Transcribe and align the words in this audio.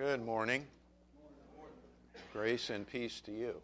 Good 0.00 0.24
morning. 0.24 0.66
Grace 2.32 2.70
and 2.70 2.86
peace 2.86 3.20
to 3.26 3.32
you. 3.32 3.60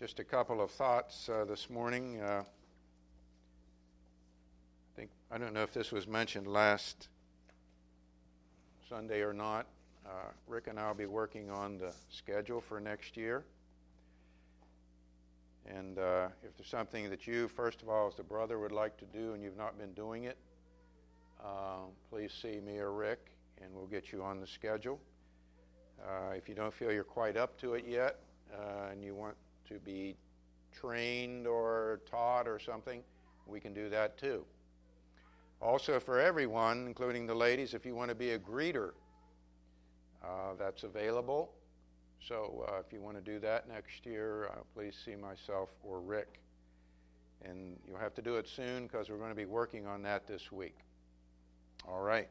Just 0.00 0.18
a 0.18 0.24
couple 0.24 0.62
of 0.62 0.70
thoughts 0.70 1.28
uh, 1.28 1.44
this 1.44 1.68
morning. 1.68 2.18
Uh, 2.18 2.40
I 2.40 2.44
think 4.96 5.10
I 5.30 5.36
don't 5.36 5.52
know 5.52 5.62
if 5.62 5.74
this 5.74 5.92
was 5.92 6.06
mentioned 6.08 6.46
last 6.46 7.08
Sunday 8.88 9.20
or 9.20 9.34
not. 9.34 9.66
Uh, 10.06 10.30
Rick 10.46 10.68
and 10.68 10.80
I 10.80 10.88
will 10.88 10.94
be 10.94 11.04
working 11.04 11.50
on 11.50 11.76
the 11.76 11.92
schedule 12.08 12.62
for 12.62 12.80
next 12.80 13.14
year. 13.14 13.44
And 15.66 15.98
uh, 15.98 16.28
if 16.42 16.56
there's 16.56 16.70
something 16.70 17.10
that 17.10 17.26
you, 17.26 17.46
first 17.46 17.82
of 17.82 17.90
all, 17.90 18.08
as 18.08 18.18
a 18.18 18.22
brother, 18.22 18.58
would 18.58 18.72
like 18.72 18.96
to 19.00 19.04
do 19.04 19.34
and 19.34 19.42
you've 19.42 19.58
not 19.58 19.76
been 19.78 19.92
doing 19.92 20.24
it, 20.24 20.38
uh, 21.44 21.80
please 22.08 22.32
see 22.32 22.58
me 22.60 22.78
or 22.78 22.90
Rick, 22.90 23.18
and 23.62 23.74
we'll 23.74 23.86
get 23.86 24.12
you 24.12 24.22
on 24.22 24.40
the 24.40 24.46
schedule. 24.46 25.00
Uh, 26.02 26.32
if 26.32 26.48
you 26.48 26.54
don't 26.54 26.72
feel 26.72 26.92
you're 26.92 27.04
quite 27.04 27.36
up 27.36 27.58
to 27.60 27.74
it 27.74 27.84
yet, 27.86 28.20
uh, 28.52 28.90
and 28.90 29.02
you 29.02 29.14
want 29.14 29.34
to 29.68 29.74
be 29.80 30.16
trained 30.72 31.46
or 31.46 32.00
taught 32.10 32.46
or 32.46 32.58
something, 32.58 33.02
we 33.46 33.60
can 33.60 33.74
do 33.74 33.88
that 33.88 34.16
too. 34.18 34.44
Also, 35.60 35.98
for 35.98 36.20
everyone, 36.20 36.86
including 36.86 37.26
the 37.26 37.34
ladies, 37.34 37.74
if 37.74 37.84
you 37.84 37.94
want 37.94 38.08
to 38.10 38.14
be 38.14 38.30
a 38.30 38.38
greeter, 38.38 38.92
uh, 40.24 40.54
that's 40.58 40.84
available. 40.84 41.52
So 42.26 42.64
uh, 42.68 42.80
if 42.84 42.92
you 42.92 43.00
want 43.00 43.16
to 43.16 43.22
do 43.22 43.38
that 43.40 43.68
next 43.68 44.06
year, 44.06 44.46
uh, 44.46 44.58
please 44.74 44.94
see 45.04 45.16
myself 45.16 45.70
or 45.82 46.00
Rick. 46.00 46.40
And 47.44 47.76
you'll 47.86 47.98
have 47.98 48.14
to 48.14 48.22
do 48.22 48.36
it 48.36 48.48
soon 48.48 48.86
because 48.86 49.08
we're 49.08 49.18
going 49.18 49.30
to 49.30 49.36
be 49.36 49.46
working 49.46 49.86
on 49.86 50.02
that 50.02 50.26
this 50.26 50.50
week. 50.50 50.76
All 51.86 52.00
right. 52.00 52.28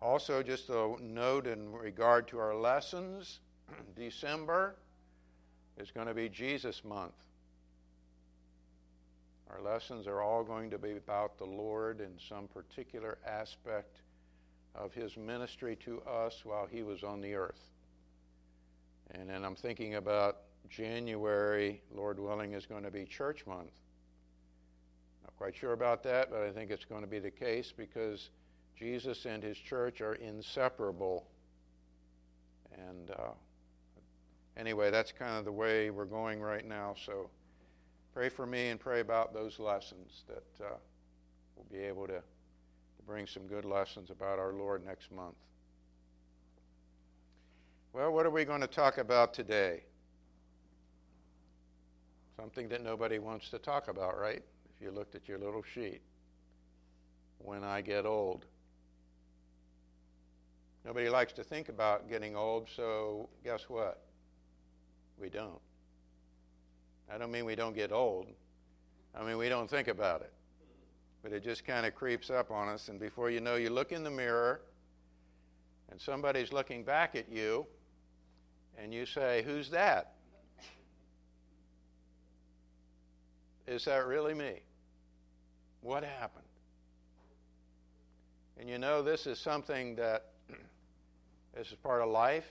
Also, 0.00 0.42
just 0.42 0.68
a 0.68 0.94
note 1.00 1.46
in 1.46 1.72
regard 1.72 2.28
to 2.28 2.38
our 2.38 2.54
lessons 2.54 3.40
December 3.96 4.76
is 5.76 5.90
going 5.90 6.06
to 6.06 6.14
be 6.14 6.28
Jesus 6.28 6.84
Month. 6.84 7.14
Our 9.50 9.60
lessons 9.62 10.06
are 10.06 10.20
all 10.20 10.44
going 10.44 10.70
to 10.70 10.78
be 10.78 10.92
about 10.92 11.38
the 11.38 11.44
Lord 11.44 12.00
in 12.00 12.12
some 12.28 12.48
particular 12.48 13.18
aspect 13.26 14.02
of 14.74 14.92
his 14.92 15.16
ministry 15.16 15.74
to 15.84 16.00
us 16.02 16.44
while 16.44 16.66
he 16.70 16.82
was 16.82 17.02
on 17.02 17.20
the 17.20 17.34
earth. 17.34 17.70
And 19.12 19.28
then 19.28 19.44
I'm 19.44 19.56
thinking 19.56 19.94
about 19.94 20.42
January, 20.68 21.80
Lord 21.92 22.20
willing, 22.20 22.52
is 22.52 22.66
going 22.66 22.84
to 22.84 22.90
be 22.90 23.04
church 23.04 23.46
month. 23.46 23.72
Not 25.24 25.34
quite 25.36 25.56
sure 25.56 25.72
about 25.72 26.02
that, 26.04 26.30
but 26.30 26.42
I 26.42 26.50
think 26.50 26.70
it's 26.70 26.84
going 26.84 27.00
to 27.00 27.08
be 27.08 27.18
the 27.18 27.30
case 27.30 27.72
because 27.74 28.28
Jesus 28.78 29.24
and 29.24 29.42
his 29.42 29.58
church 29.58 30.00
are 30.00 30.14
inseparable. 30.14 31.26
And 32.72 33.10
uh, 33.10 33.32
anyway, 34.56 34.90
that's 34.90 35.10
kind 35.10 35.36
of 35.36 35.44
the 35.44 35.52
way 35.52 35.90
we're 35.90 36.04
going 36.04 36.40
right 36.40 36.66
now. 36.66 36.94
So 37.04 37.28
pray 38.14 38.28
for 38.28 38.46
me 38.46 38.68
and 38.68 38.78
pray 38.78 39.00
about 39.00 39.34
those 39.34 39.58
lessons 39.58 40.22
that 40.28 40.64
uh, 40.64 40.76
we'll 41.56 41.66
be 41.72 41.84
able 41.84 42.06
to, 42.06 42.18
to 42.18 43.02
bring 43.06 43.26
some 43.26 43.46
good 43.46 43.64
lessons 43.64 44.10
about 44.10 44.38
our 44.38 44.52
Lord 44.52 44.84
next 44.86 45.10
month. 45.10 45.34
Well, 47.92 48.12
what 48.12 48.26
are 48.26 48.30
we 48.30 48.44
going 48.44 48.60
to 48.60 48.68
talk 48.68 48.98
about 48.98 49.34
today? 49.34 49.82
Something 52.36 52.68
that 52.68 52.84
nobody 52.84 53.18
wants 53.18 53.50
to 53.50 53.58
talk 53.58 53.88
about, 53.88 54.16
right? 54.16 54.42
If 54.76 54.80
you 54.80 54.92
looked 54.92 55.16
at 55.16 55.26
your 55.26 55.38
little 55.38 55.64
sheet. 55.74 56.00
When 57.38 57.64
I 57.64 57.80
get 57.80 58.06
old. 58.06 58.44
Nobody 60.88 61.10
likes 61.10 61.34
to 61.34 61.44
think 61.44 61.68
about 61.68 62.08
getting 62.08 62.34
old, 62.34 62.66
so 62.74 63.28
guess 63.44 63.68
what? 63.68 64.00
We 65.20 65.28
don't. 65.28 65.60
I 67.12 67.18
don't 67.18 67.30
mean 67.30 67.44
we 67.44 67.54
don't 67.54 67.74
get 67.74 67.92
old. 67.92 68.26
I 69.14 69.22
mean 69.22 69.36
we 69.36 69.50
don't 69.50 69.68
think 69.68 69.88
about 69.88 70.22
it. 70.22 70.32
But 71.22 71.34
it 71.34 71.44
just 71.44 71.66
kind 71.66 71.84
of 71.84 71.94
creeps 71.94 72.30
up 72.30 72.50
on 72.50 72.70
us, 72.70 72.88
and 72.88 72.98
before 72.98 73.28
you 73.28 73.42
know, 73.42 73.56
you 73.56 73.68
look 73.68 73.92
in 73.92 74.02
the 74.02 74.10
mirror, 74.10 74.62
and 75.90 76.00
somebody's 76.00 76.54
looking 76.54 76.84
back 76.84 77.14
at 77.14 77.30
you, 77.30 77.66
and 78.78 78.94
you 78.94 79.04
say, 79.04 79.42
Who's 79.44 79.68
that? 79.68 80.14
Is 83.66 83.84
that 83.84 84.06
really 84.06 84.32
me? 84.32 84.60
What 85.82 86.02
happened? 86.02 86.46
And 88.58 88.70
you 88.70 88.78
know, 88.78 89.02
this 89.02 89.26
is 89.26 89.38
something 89.38 89.94
that 89.96 90.24
this 91.58 91.72
is 91.72 91.74
part 91.74 92.00
of 92.02 92.08
life. 92.08 92.46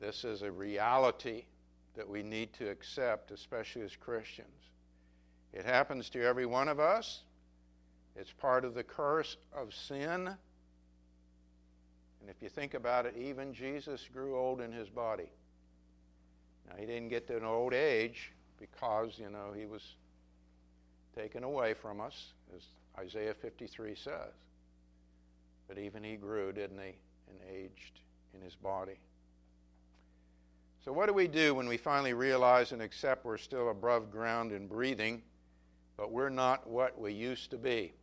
This 0.00 0.22
is 0.22 0.42
a 0.42 0.52
reality 0.52 1.42
that 1.96 2.08
we 2.08 2.22
need 2.22 2.52
to 2.54 2.70
accept, 2.70 3.32
especially 3.32 3.82
as 3.82 3.96
Christians. 3.96 4.48
It 5.52 5.64
happens 5.64 6.08
to 6.10 6.22
every 6.22 6.46
one 6.46 6.68
of 6.68 6.78
us. 6.78 7.22
It's 8.14 8.30
part 8.30 8.64
of 8.64 8.74
the 8.74 8.84
curse 8.84 9.36
of 9.52 9.74
sin. 9.74 10.28
And 12.20 12.30
if 12.30 12.40
you 12.40 12.48
think 12.48 12.74
about 12.74 13.06
it, 13.06 13.16
even 13.18 13.52
Jesus 13.52 14.08
grew 14.12 14.38
old 14.38 14.60
in 14.60 14.70
his 14.70 14.88
body. 14.88 15.28
Now, 16.68 16.76
he 16.78 16.86
didn't 16.86 17.08
get 17.08 17.26
to 17.26 17.36
an 17.36 17.44
old 17.44 17.74
age 17.74 18.30
because, 18.60 19.18
you 19.18 19.30
know, 19.30 19.52
he 19.52 19.66
was 19.66 19.82
taken 21.16 21.42
away 21.42 21.74
from 21.74 22.00
us, 22.00 22.34
as 22.54 22.62
Isaiah 22.96 23.34
53 23.34 23.96
says. 23.96 24.32
But 25.66 25.78
even 25.78 26.04
he 26.04 26.14
grew, 26.14 26.52
didn't 26.52 26.78
he? 26.78 26.94
And 27.40 27.56
aged 27.56 28.00
in 28.34 28.40
his 28.40 28.54
body. 28.54 28.98
So, 30.84 30.92
what 30.92 31.06
do 31.06 31.14
we 31.14 31.28
do 31.28 31.54
when 31.54 31.66
we 31.66 31.76
finally 31.76 32.12
realize 32.12 32.72
and 32.72 32.82
accept 32.82 33.24
we're 33.24 33.38
still 33.38 33.70
above 33.70 34.10
ground 34.10 34.52
and 34.52 34.68
breathing, 34.68 35.22
but 35.96 36.12
we're 36.12 36.28
not 36.28 36.68
what 36.68 37.00
we 37.00 37.12
used 37.12 37.50
to 37.50 37.56
be? 37.56 37.94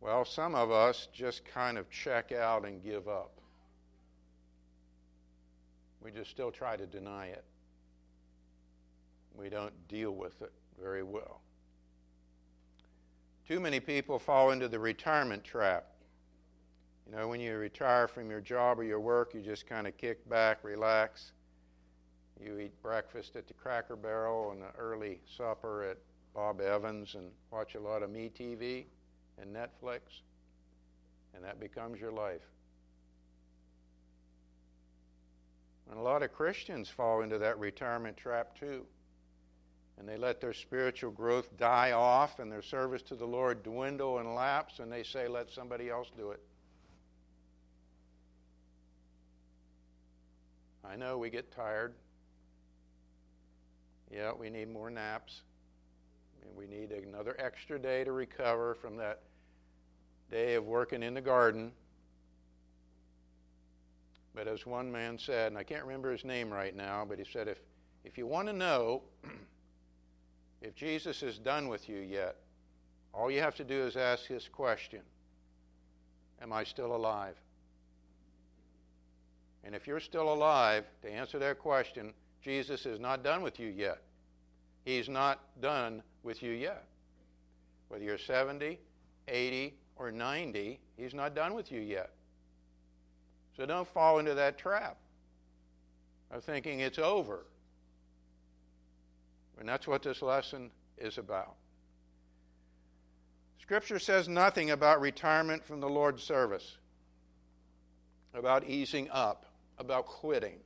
Well, 0.00 0.24
some 0.24 0.56
of 0.56 0.72
us 0.72 1.06
just 1.12 1.44
kind 1.44 1.78
of 1.78 1.88
check 1.88 2.32
out 2.32 2.66
and 2.66 2.82
give 2.82 3.06
up. 3.06 3.30
We 6.02 6.10
just 6.10 6.30
still 6.30 6.50
try 6.50 6.76
to 6.76 6.86
deny 6.86 7.26
it. 7.26 7.44
We 9.36 9.48
don't 9.48 9.72
deal 9.86 10.10
with 10.10 10.42
it 10.42 10.52
very 10.80 11.04
well. 11.04 11.40
Too 13.46 13.60
many 13.60 13.78
people 13.78 14.18
fall 14.18 14.50
into 14.50 14.66
the 14.66 14.80
retirement 14.80 15.44
trap. 15.44 15.91
You 17.06 17.16
know, 17.16 17.28
when 17.28 17.40
you 17.40 17.56
retire 17.56 18.08
from 18.08 18.30
your 18.30 18.40
job 18.40 18.78
or 18.78 18.84
your 18.84 19.00
work, 19.00 19.34
you 19.34 19.40
just 19.40 19.66
kind 19.66 19.86
of 19.86 19.96
kick 19.96 20.28
back, 20.28 20.62
relax. 20.62 21.32
You 22.40 22.58
eat 22.58 22.80
breakfast 22.82 23.36
at 23.36 23.46
the 23.46 23.54
Cracker 23.54 23.96
Barrel 23.96 24.52
and 24.52 24.62
an 24.62 24.70
early 24.78 25.20
supper 25.36 25.84
at 25.84 25.98
Bob 26.34 26.60
Evans 26.60 27.14
and 27.14 27.30
watch 27.50 27.74
a 27.74 27.80
lot 27.80 28.02
of 28.02 28.10
MeTV 28.10 28.84
and 29.40 29.54
Netflix, 29.54 30.00
and 31.34 31.44
that 31.44 31.60
becomes 31.60 32.00
your 32.00 32.12
life. 32.12 32.42
And 35.90 35.98
a 35.98 36.02
lot 36.02 36.22
of 36.22 36.32
Christians 36.32 36.88
fall 36.88 37.22
into 37.22 37.38
that 37.38 37.58
retirement 37.58 38.16
trap 38.16 38.58
too. 38.58 38.86
And 39.98 40.08
they 40.08 40.16
let 40.16 40.40
their 40.40 40.54
spiritual 40.54 41.10
growth 41.10 41.54
die 41.58 41.92
off 41.92 42.38
and 42.38 42.50
their 42.50 42.62
service 42.62 43.02
to 43.02 43.14
the 43.14 43.26
Lord 43.26 43.62
dwindle 43.62 44.18
and 44.18 44.34
lapse, 44.34 44.78
and 44.78 44.90
they 44.90 45.02
say, 45.02 45.28
let 45.28 45.50
somebody 45.50 45.90
else 45.90 46.10
do 46.16 46.30
it. 46.30 46.40
I 50.84 50.96
know 50.96 51.18
we 51.18 51.30
get 51.30 51.54
tired. 51.54 51.94
Yeah, 54.10 54.32
we 54.38 54.50
need 54.50 54.70
more 54.70 54.90
naps. 54.90 55.42
And 56.44 56.56
We 56.56 56.66
need 56.66 56.90
another 56.90 57.36
extra 57.38 57.78
day 57.78 58.04
to 58.04 58.12
recover 58.12 58.74
from 58.74 58.96
that 58.96 59.20
day 60.30 60.54
of 60.54 60.64
working 60.64 61.02
in 61.02 61.14
the 61.14 61.20
garden. 61.20 61.72
But 64.34 64.48
as 64.48 64.66
one 64.66 64.90
man 64.90 65.18
said, 65.18 65.48
and 65.48 65.58
I 65.58 65.62
can't 65.62 65.84
remember 65.84 66.10
his 66.10 66.24
name 66.24 66.50
right 66.50 66.74
now, 66.74 67.04
but 67.06 67.18
he 67.18 67.24
said, 67.30 67.48
if, 67.48 67.58
if 68.04 68.16
you 68.16 68.26
want 68.26 68.48
to 68.48 68.52
know 68.52 69.02
if 70.62 70.74
Jesus 70.74 71.22
is 71.22 71.38
done 71.38 71.68
with 71.68 71.88
you 71.88 71.98
yet, 71.98 72.36
all 73.12 73.30
you 73.30 73.40
have 73.40 73.54
to 73.56 73.64
do 73.64 73.82
is 73.82 73.96
ask 73.96 74.28
this 74.28 74.48
question 74.48 75.02
Am 76.40 76.52
I 76.52 76.64
still 76.64 76.96
alive? 76.96 77.36
And 79.64 79.74
if 79.74 79.86
you're 79.86 80.00
still 80.00 80.32
alive, 80.32 80.84
to 81.02 81.10
answer 81.10 81.38
that 81.38 81.58
question, 81.58 82.12
Jesus 82.42 82.86
is 82.86 82.98
not 82.98 83.22
done 83.22 83.42
with 83.42 83.60
you 83.60 83.68
yet. 83.68 84.02
He's 84.84 85.08
not 85.08 85.40
done 85.60 86.02
with 86.22 86.42
you 86.42 86.50
yet. 86.50 86.84
Whether 87.88 88.04
you're 88.04 88.18
70, 88.18 88.78
80, 89.28 89.74
or 89.96 90.10
90, 90.10 90.80
He's 90.96 91.14
not 91.14 91.34
done 91.34 91.54
with 91.54 91.70
you 91.70 91.80
yet. 91.80 92.10
So 93.56 93.66
don't 93.66 93.86
fall 93.88 94.18
into 94.18 94.34
that 94.34 94.58
trap 94.58 94.96
of 96.30 96.42
thinking 96.42 96.80
it's 96.80 96.98
over. 96.98 97.44
And 99.60 99.68
that's 99.68 99.86
what 99.86 100.02
this 100.02 100.22
lesson 100.22 100.70
is 100.98 101.18
about. 101.18 101.54
Scripture 103.60 103.98
says 103.98 104.28
nothing 104.28 104.70
about 104.70 105.00
retirement 105.00 105.64
from 105.64 105.80
the 105.80 105.88
Lord's 105.88 106.22
service. 106.22 106.78
about 108.34 108.64
easing 108.64 109.10
up, 109.10 109.44
about 109.82 110.06
quitting. 110.06 110.58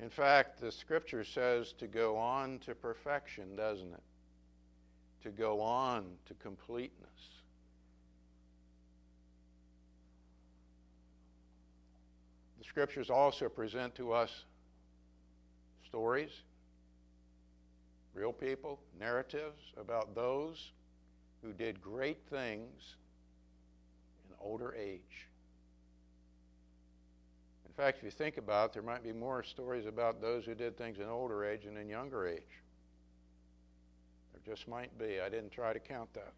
In 0.00 0.10
fact, 0.10 0.60
the 0.60 0.70
scripture 0.70 1.24
says 1.24 1.72
to 1.78 1.86
go 1.86 2.16
on 2.16 2.58
to 2.60 2.74
perfection, 2.74 3.56
doesn't 3.56 3.92
it? 3.92 4.02
To 5.24 5.30
go 5.30 5.60
on 5.60 6.04
to 6.26 6.34
completeness. 6.34 7.08
The 12.58 12.64
scriptures 12.64 13.10
also 13.10 13.48
present 13.48 13.94
to 13.96 14.12
us 14.12 14.44
stories, 15.86 16.32
real 18.14 18.32
people, 18.32 18.78
narratives 19.00 19.62
about 19.78 20.14
those 20.14 20.72
who 21.42 21.52
did 21.52 21.80
great 21.80 22.18
things 22.28 22.96
in 24.28 24.34
older 24.40 24.74
age. 24.74 25.28
In 27.72 27.82
fact, 27.82 27.98
if 27.98 28.04
you 28.04 28.10
think 28.10 28.36
about 28.36 28.66
it, 28.66 28.72
there 28.74 28.82
might 28.82 29.02
be 29.02 29.14
more 29.14 29.42
stories 29.42 29.86
about 29.86 30.20
those 30.20 30.44
who 30.44 30.54
did 30.54 30.76
things 30.76 30.98
in 30.98 31.06
older 31.06 31.42
age 31.42 31.64
than 31.64 31.78
in 31.78 31.88
younger 31.88 32.28
age. 32.28 32.42
There 34.34 34.54
just 34.54 34.68
might 34.68 34.96
be. 34.98 35.22
I 35.22 35.30
didn't 35.30 35.52
try 35.52 35.72
to 35.72 35.78
count 35.78 36.12
that. 36.12 36.34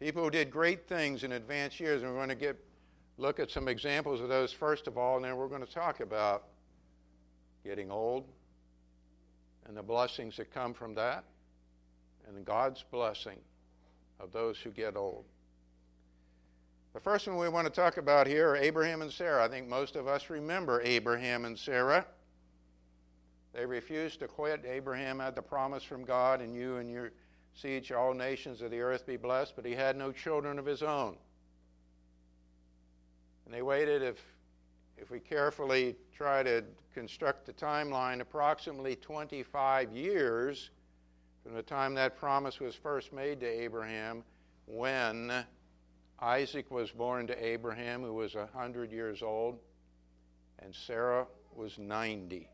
People 0.00 0.24
who 0.24 0.30
did 0.30 0.50
great 0.50 0.88
things 0.88 1.22
in 1.22 1.30
advanced 1.30 1.78
years, 1.78 2.02
and 2.02 2.10
we're 2.10 2.16
going 2.16 2.28
to 2.28 2.34
get 2.34 2.58
look 3.18 3.38
at 3.38 3.52
some 3.52 3.68
examples 3.68 4.20
of 4.20 4.28
those 4.28 4.52
first 4.52 4.88
of 4.88 4.98
all, 4.98 5.14
and 5.14 5.24
then 5.24 5.36
we're 5.36 5.46
going 5.46 5.64
to 5.64 5.72
talk 5.72 6.00
about 6.00 6.48
getting 7.62 7.88
old 7.88 8.24
and 9.68 9.76
the 9.76 9.82
blessings 9.82 10.36
that 10.38 10.52
come 10.52 10.74
from 10.74 10.92
that, 10.96 11.22
and 12.26 12.44
God's 12.44 12.82
blessing 12.90 13.38
of 14.18 14.32
those 14.32 14.58
who 14.58 14.70
get 14.70 14.96
old. 14.96 15.24
The 16.92 17.00
first 17.00 17.28
one 17.28 17.36
we 17.36 17.48
want 17.48 17.68
to 17.68 17.72
talk 17.72 17.98
about 17.98 18.26
here 18.26 18.48
are 18.50 18.56
Abraham 18.56 19.00
and 19.00 19.12
Sarah. 19.12 19.44
I 19.44 19.48
think 19.48 19.68
most 19.68 19.94
of 19.94 20.08
us 20.08 20.28
remember 20.28 20.82
Abraham 20.82 21.44
and 21.44 21.56
Sarah. 21.56 22.04
They 23.52 23.64
refused 23.64 24.18
to 24.20 24.28
quit. 24.28 24.64
Abraham 24.66 25.20
had 25.20 25.36
the 25.36 25.42
promise 25.42 25.84
from 25.84 26.04
God, 26.04 26.40
and 26.40 26.52
you 26.52 26.78
and 26.78 26.90
your 26.90 27.12
seed 27.54 27.86
shall 27.86 28.00
all 28.00 28.14
nations 28.14 28.60
of 28.60 28.72
the 28.72 28.80
earth 28.80 29.06
be 29.06 29.16
blessed, 29.16 29.54
but 29.54 29.64
he 29.64 29.72
had 29.72 29.96
no 29.96 30.10
children 30.10 30.58
of 30.58 30.66
his 30.66 30.82
own. 30.82 31.16
And 33.44 33.54
they 33.54 33.62
waited, 33.62 34.02
if, 34.02 34.20
if 34.98 35.12
we 35.12 35.20
carefully 35.20 35.94
try 36.12 36.42
to 36.42 36.64
construct 36.92 37.46
the 37.46 37.52
timeline, 37.52 38.20
approximately 38.20 38.96
25 38.96 39.92
years 39.92 40.70
from 41.44 41.54
the 41.54 41.62
time 41.62 41.94
that 41.94 42.16
promise 42.16 42.58
was 42.58 42.74
first 42.74 43.12
made 43.12 43.38
to 43.40 43.46
Abraham 43.46 44.24
when 44.66 45.44
Isaac 46.22 46.70
was 46.70 46.90
born 46.90 47.26
to 47.28 47.44
Abraham, 47.44 48.02
who 48.02 48.12
was 48.12 48.34
100 48.34 48.92
years 48.92 49.22
old, 49.22 49.58
and 50.58 50.74
Sarah 50.74 51.26
was 51.54 51.78
90. 51.78 52.48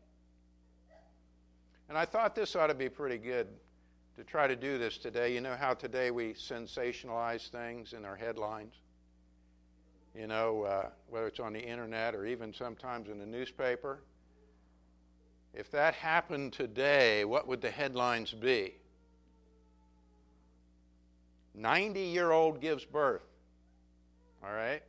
And 1.89 1.97
I 1.97 2.05
thought 2.05 2.35
this 2.35 2.55
ought 2.55 2.67
to 2.67 2.75
be 2.75 2.89
pretty 2.89 3.17
good 3.17 3.47
to 4.17 4.23
try 4.23 4.47
to 4.47 4.55
do 4.55 4.77
this 4.77 4.97
today. 4.97 5.33
You 5.33 5.41
know 5.41 5.55
how 5.55 5.73
today 5.73 6.11
we 6.11 6.33
sensationalize 6.33 7.49
things 7.49 7.93
in 7.93 8.03
our 8.05 8.15
headlines? 8.15 8.73
You 10.15 10.27
know, 10.27 10.63
uh, 10.63 10.89
whether 11.09 11.27
it's 11.27 11.39
on 11.39 11.53
the 11.53 11.61
internet 11.61 12.15
or 12.15 12.25
even 12.25 12.53
sometimes 12.53 13.09
in 13.09 13.19
the 13.19 13.25
newspaper. 13.25 13.99
If 15.53 15.71
that 15.71 15.93
happened 15.93 16.53
today, 16.53 17.25
what 17.25 17.47
would 17.47 17.61
the 17.61 17.69
headlines 17.69 18.31
be? 18.31 18.75
90 21.53 21.99
year 21.99 22.31
old 22.31 22.61
gives 22.61 22.85
birth. 22.85 23.26
All 24.43 24.51
right? 24.51 24.81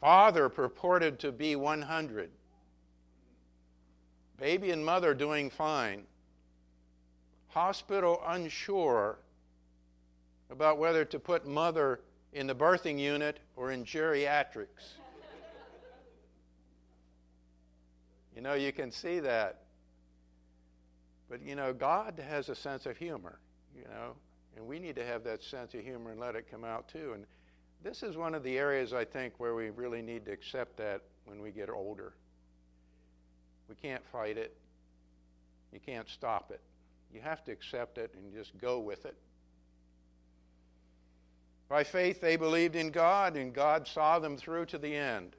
Father 0.00 0.48
purported 0.48 1.18
to 1.20 1.30
be 1.30 1.56
100. 1.56 2.30
Baby 4.38 4.70
and 4.70 4.84
mother 4.84 5.14
doing 5.14 5.50
fine. 5.50 6.02
Hospital 7.48 8.20
unsure 8.26 9.18
about 10.50 10.78
whether 10.78 11.04
to 11.04 11.18
put 11.18 11.46
mother 11.46 12.00
in 12.32 12.46
the 12.46 12.54
birthing 12.54 12.98
unit 12.98 13.38
or 13.56 13.70
in 13.70 13.84
geriatrics. 13.84 14.96
you 18.34 18.42
know, 18.42 18.54
you 18.54 18.72
can 18.72 18.90
see 18.90 19.20
that. 19.20 19.60
But, 21.30 21.42
you 21.42 21.54
know, 21.54 21.72
God 21.72 22.22
has 22.28 22.48
a 22.48 22.54
sense 22.54 22.86
of 22.86 22.96
humor, 22.96 23.38
you 23.76 23.84
know, 23.84 24.14
and 24.56 24.66
we 24.66 24.78
need 24.78 24.96
to 24.96 25.04
have 25.04 25.24
that 25.24 25.42
sense 25.42 25.74
of 25.74 25.80
humor 25.80 26.10
and 26.10 26.20
let 26.20 26.34
it 26.34 26.50
come 26.50 26.64
out 26.64 26.88
too. 26.88 27.12
And 27.14 27.24
this 27.82 28.02
is 28.02 28.16
one 28.16 28.34
of 28.34 28.42
the 28.42 28.58
areas 28.58 28.92
I 28.92 29.04
think 29.04 29.34
where 29.38 29.54
we 29.54 29.70
really 29.70 30.02
need 30.02 30.24
to 30.26 30.32
accept 30.32 30.76
that 30.78 31.02
when 31.24 31.40
we 31.40 31.50
get 31.50 31.68
older. 31.68 32.12
We 33.68 33.74
can't 33.74 34.04
fight 34.12 34.36
it. 34.36 34.56
You 35.72 35.80
can't 35.80 36.08
stop 36.08 36.50
it. 36.50 36.60
You 37.12 37.20
have 37.20 37.44
to 37.44 37.52
accept 37.52 37.98
it 37.98 38.14
and 38.14 38.32
just 38.32 38.56
go 38.58 38.78
with 38.78 39.04
it. 39.04 39.16
By 41.68 41.84
faith, 41.84 42.20
they 42.20 42.36
believed 42.36 42.76
in 42.76 42.90
God, 42.90 43.36
and 43.36 43.52
God 43.52 43.88
saw 43.88 44.18
them 44.18 44.36
through 44.36 44.66
to 44.66 44.78
the 44.78 44.94
end. 44.94 45.34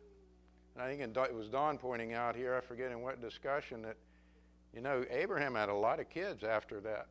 And 0.74 0.84
I 0.84 0.88
think 0.88 1.02
it 1.02 1.36
was 1.36 1.48
Don 1.50 1.78
pointing 1.78 2.14
out 2.14 2.36
here, 2.36 2.56
I 2.56 2.62
forget 2.62 2.92
in 2.92 3.02
what 3.02 3.22
discussion, 3.22 3.84
that, 3.84 3.98
you 4.74 4.82
know, 4.82 5.06
Abraham 5.12 5.54
had 5.54 5.70
a 5.70 5.74
lot 5.74 6.00
of 6.00 6.10
kids 6.10 6.44
after 6.44 6.80
that 6.82 7.08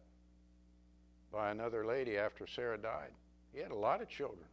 by 1.32 1.50
another 1.50 1.86
lady 1.86 2.18
after 2.18 2.46
Sarah 2.48 2.78
died. 2.78 3.12
He 3.52 3.60
had 3.60 3.70
a 3.70 3.76
lot 3.76 4.02
of 4.02 4.08
children. 4.08 4.46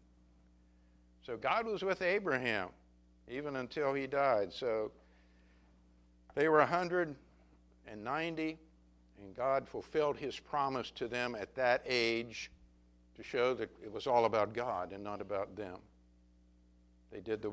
So 1.26 1.38
God 1.38 1.66
was 1.66 1.84
with 1.84 2.02
Abraham 2.02 2.70
even 3.30 3.58
until 3.58 3.94
he 3.94 4.08
died. 4.08 4.52
So 4.52 4.92
they 6.36 6.48
were 6.48 6.60
190, 6.60 8.58
and 9.22 9.36
God 9.36 9.68
fulfilled 9.68 10.18
his 10.18 10.40
promise 10.40 10.92
to 10.92 11.08
them 11.08 11.36
at 11.36 11.54
that 11.56 11.84
age 11.86 12.52
to 13.16 13.24
show 13.24 13.54
that 13.54 13.70
it 13.84 13.92
was 13.92 14.08
all 14.08 14.26
about 14.26 14.54
God 14.54 14.92
and 14.94 15.04
not 15.04 15.22
about 15.22 15.56
them. 15.56 15.78
They 17.12 17.20
did 17.20 17.42
the, 17.42 17.52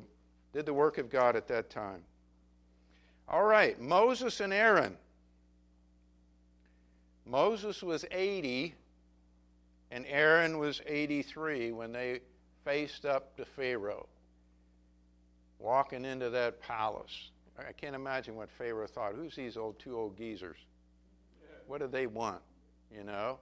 did 0.53 0.67
the 0.67 0.75
work 0.75 0.99
of 0.99 1.11
God 1.11 1.37
at 1.37 1.49
that 1.49 1.71
time. 1.71 2.03
All 3.29 3.45
right, 3.45 3.81
Moses 3.81 4.41
and 4.41 4.53
Aaron. 4.53 4.97
Moses 7.25 7.83
was 7.83 8.05
80 8.13 8.75
and 9.91 10.05
Aaron 10.07 10.59
was 10.59 10.81
83 10.87 11.73
when 11.73 11.93
they 11.93 12.21
faced 12.67 13.07
up 13.07 13.37
to 13.37 13.45
Pharaoh, 13.45 14.09
walking 15.61 16.05
into 16.05 16.29
that 16.29 16.61
palace. 16.61 17.31
I 17.57 17.73
can't 17.73 17.95
imagine 17.95 18.35
what 18.35 18.51
Pharaoh 18.59 18.89
thought. 18.89 19.15
Who's 19.15 19.37
these 19.37 19.57
old 19.57 19.79
two 19.79 19.97
old 19.97 20.19
geezers? 20.19 20.59
What 21.69 21.81
do 21.81 21.87
they 21.87 22.09
want? 22.09 22.43
You 22.93 23.05
know? 23.05 23.39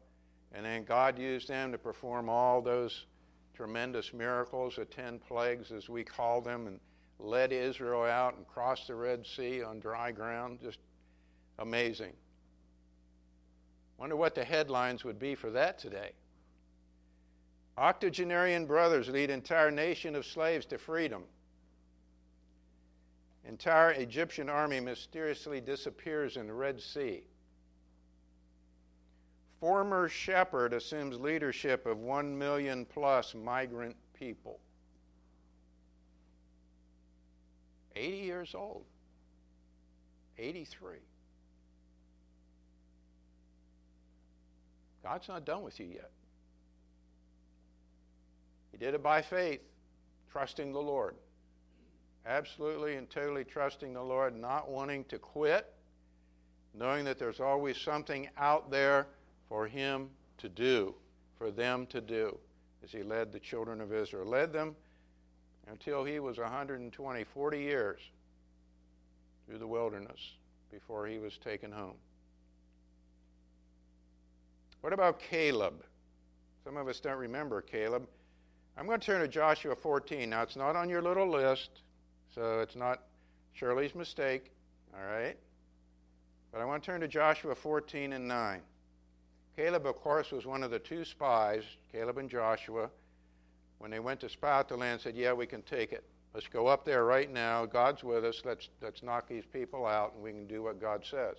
And 0.53 0.65
then 0.65 0.85
God 0.85 1.19
used 1.19 1.49
them 1.49 1.73
to 1.73 1.79
perform 1.79 2.29
all 2.29 2.61
those 2.61 3.07
tremendous 3.55 4.13
miracles, 4.13 4.77
the 4.77 4.85
ten 4.85 5.19
plagues 5.19 5.73
as 5.73 5.89
we 5.89 6.05
call 6.05 6.43
them, 6.43 6.67
and 6.67 6.79
led 7.19 7.51
Israel 7.51 8.05
out 8.05 8.37
and 8.37 8.47
crossed 8.47 8.89
the 8.89 8.95
Red 8.95 9.27
Sea 9.27 9.63
on 9.63 9.81
dry 9.81 10.13
ground. 10.13 10.59
Just 10.63 10.79
amazing. 11.59 12.13
Wonder 13.97 14.17
what 14.17 14.35
the 14.35 14.45
headlines 14.45 15.03
would 15.03 15.19
be 15.19 15.35
for 15.35 15.51
that 15.51 15.79
today. 15.79 16.13
Octogenarian 17.77 18.67
brothers 18.67 19.09
lead 19.09 19.31
entire 19.31 19.71
nation 19.71 20.15
of 20.15 20.25
slaves 20.25 20.65
to 20.67 20.79
freedom. 20.79 21.25
Entire 23.47 23.91
Egyptian 23.93 24.49
army 24.49 24.81
mysteriously 24.81 25.61
disappears 25.61 26.37
in 26.37 26.47
the 26.47 26.55
Red 26.55 26.81
Sea. 26.81 27.25
Former 29.61 30.09
shepherd 30.09 30.73
assumes 30.73 31.19
leadership 31.19 31.85
of 31.87 31.99
1 31.99 32.39
million 32.39 32.85
plus 32.85 33.35
migrant 33.35 33.97
people. 34.19 34.61
80 37.97 38.17
years 38.17 38.55
old. 38.55 38.85
83. 40.39 40.99
God's 45.03 45.29
not 45.29 45.45
done 45.45 45.63
with 45.63 45.79
you 45.79 45.87
yet. 45.87 46.11
He 48.75 48.85
did 48.85 48.95
it 48.95 49.05
by 49.05 49.23
faith, 49.23 49.61
trusting 50.33 50.73
the 50.73 50.81
Lord. 50.81 51.15
Absolutely 52.27 52.97
and 52.97 53.09
totally 53.09 53.45
trusting 53.45 53.95
the 53.95 54.03
Lord, 54.03 54.35
not 54.35 54.69
wanting 54.69 55.05
to 55.05 55.19
quit, 55.21 55.73
knowing 56.77 57.05
that 57.05 57.17
there's 57.17 57.39
always 57.39 57.81
something 57.81 58.29
out 58.37 58.73
there 58.73 59.07
for 59.49 59.69
him 59.69 60.11
to 60.39 60.49
do, 60.49 60.93
for 61.39 61.53
them 61.53 61.87
to 61.87 62.01
do, 62.01 62.37
as 62.83 62.91
he 62.91 63.05
led 63.05 63.31
the 63.31 63.39
children 63.39 63.81
of 63.81 63.93
Israel. 63.93 64.27
Led 64.27 64.53
them 64.53 64.75
until 65.69 66.03
he 66.03 66.19
was 66.19 66.39
120, 66.39 67.23
40 67.23 67.59
years 67.61 68.01
through 69.47 69.59
the 69.59 69.69
wilderness 69.69 70.33
before 70.73 71.07
he 71.07 71.19
was 71.19 71.39
taken 71.39 71.71
home. 71.71 71.95
What 74.81 74.93
about 74.93 75.21
Caleb? 75.21 75.85
Some 76.65 76.77
of 76.77 76.89
us 76.89 76.99
don't 76.99 77.19
remember 77.19 77.63
Caleb. 77.63 78.09
I'm 78.77 78.87
going 78.87 78.99
to 78.99 79.07
turn 79.07 79.21
to 79.21 79.29
Joshua 79.29 79.77
14. 79.77 80.29
Now, 80.29 80.43
it's 80.43 80.57
not 80.57 80.75
on 80.75 80.89
your 80.89 81.01
little 81.01 81.29
list, 81.29 81.71
so 82.35 82.61
it's 82.61 82.75
not 82.75 83.03
Shirley's 83.53 83.95
mistake, 83.95 84.51
all 84.93 85.07
right? 85.07 85.37
But 86.51 86.61
I 86.61 86.65
want 86.65 86.83
to 86.83 86.91
turn 86.91 87.01
to 87.01 87.09
Joshua 87.09 87.55
14 87.55 88.13
and 88.13 88.27
9. 88.27 88.61
Caleb, 89.57 89.87
of 89.87 89.95
course, 89.97 90.33
was 90.33 90.45
one 90.45 90.65
of 90.65 90.73
the 90.73 90.81
two 90.81 91.05
spies, 91.05 91.63
Caleb 91.93 92.19
and 92.19 92.29
Joshua, 92.29 92.91
when 93.79 93.93
they 93.93 94.01
went 94.01 94.19
to 94.21 94.29
spy 94.29 94.59
out 94.59 94.69
the 94.69 94.77
land, 94.77 95.01
said, 95.01 95.15
Yeah, 95.15 95.33
we 95.33 95.47
can 95.47 95.63
take 95.63 95.93
it. 95.93 96.03
Let's 96.33 96.49
go 96.49 96.67
up 96.67 96.85
there 96.85 97.05
right 97.05 97.31
now. 97.31 97.67
God's 97.67 98.03
with 98.03 98.25
us. 98.25 98.43
Let's, 98.45 98.69
let's 98.83 99.05
knock 99.05 99.29
these 99.29 99.45
people 99.53 99.87
out, 99.87 100.15
and 100.15 100.23
we 100.23 100.33
can 100.33 100.49
do 100.49 100.65
what 100.65 100.81
God 100.81 101.05
says. 101.09 101.37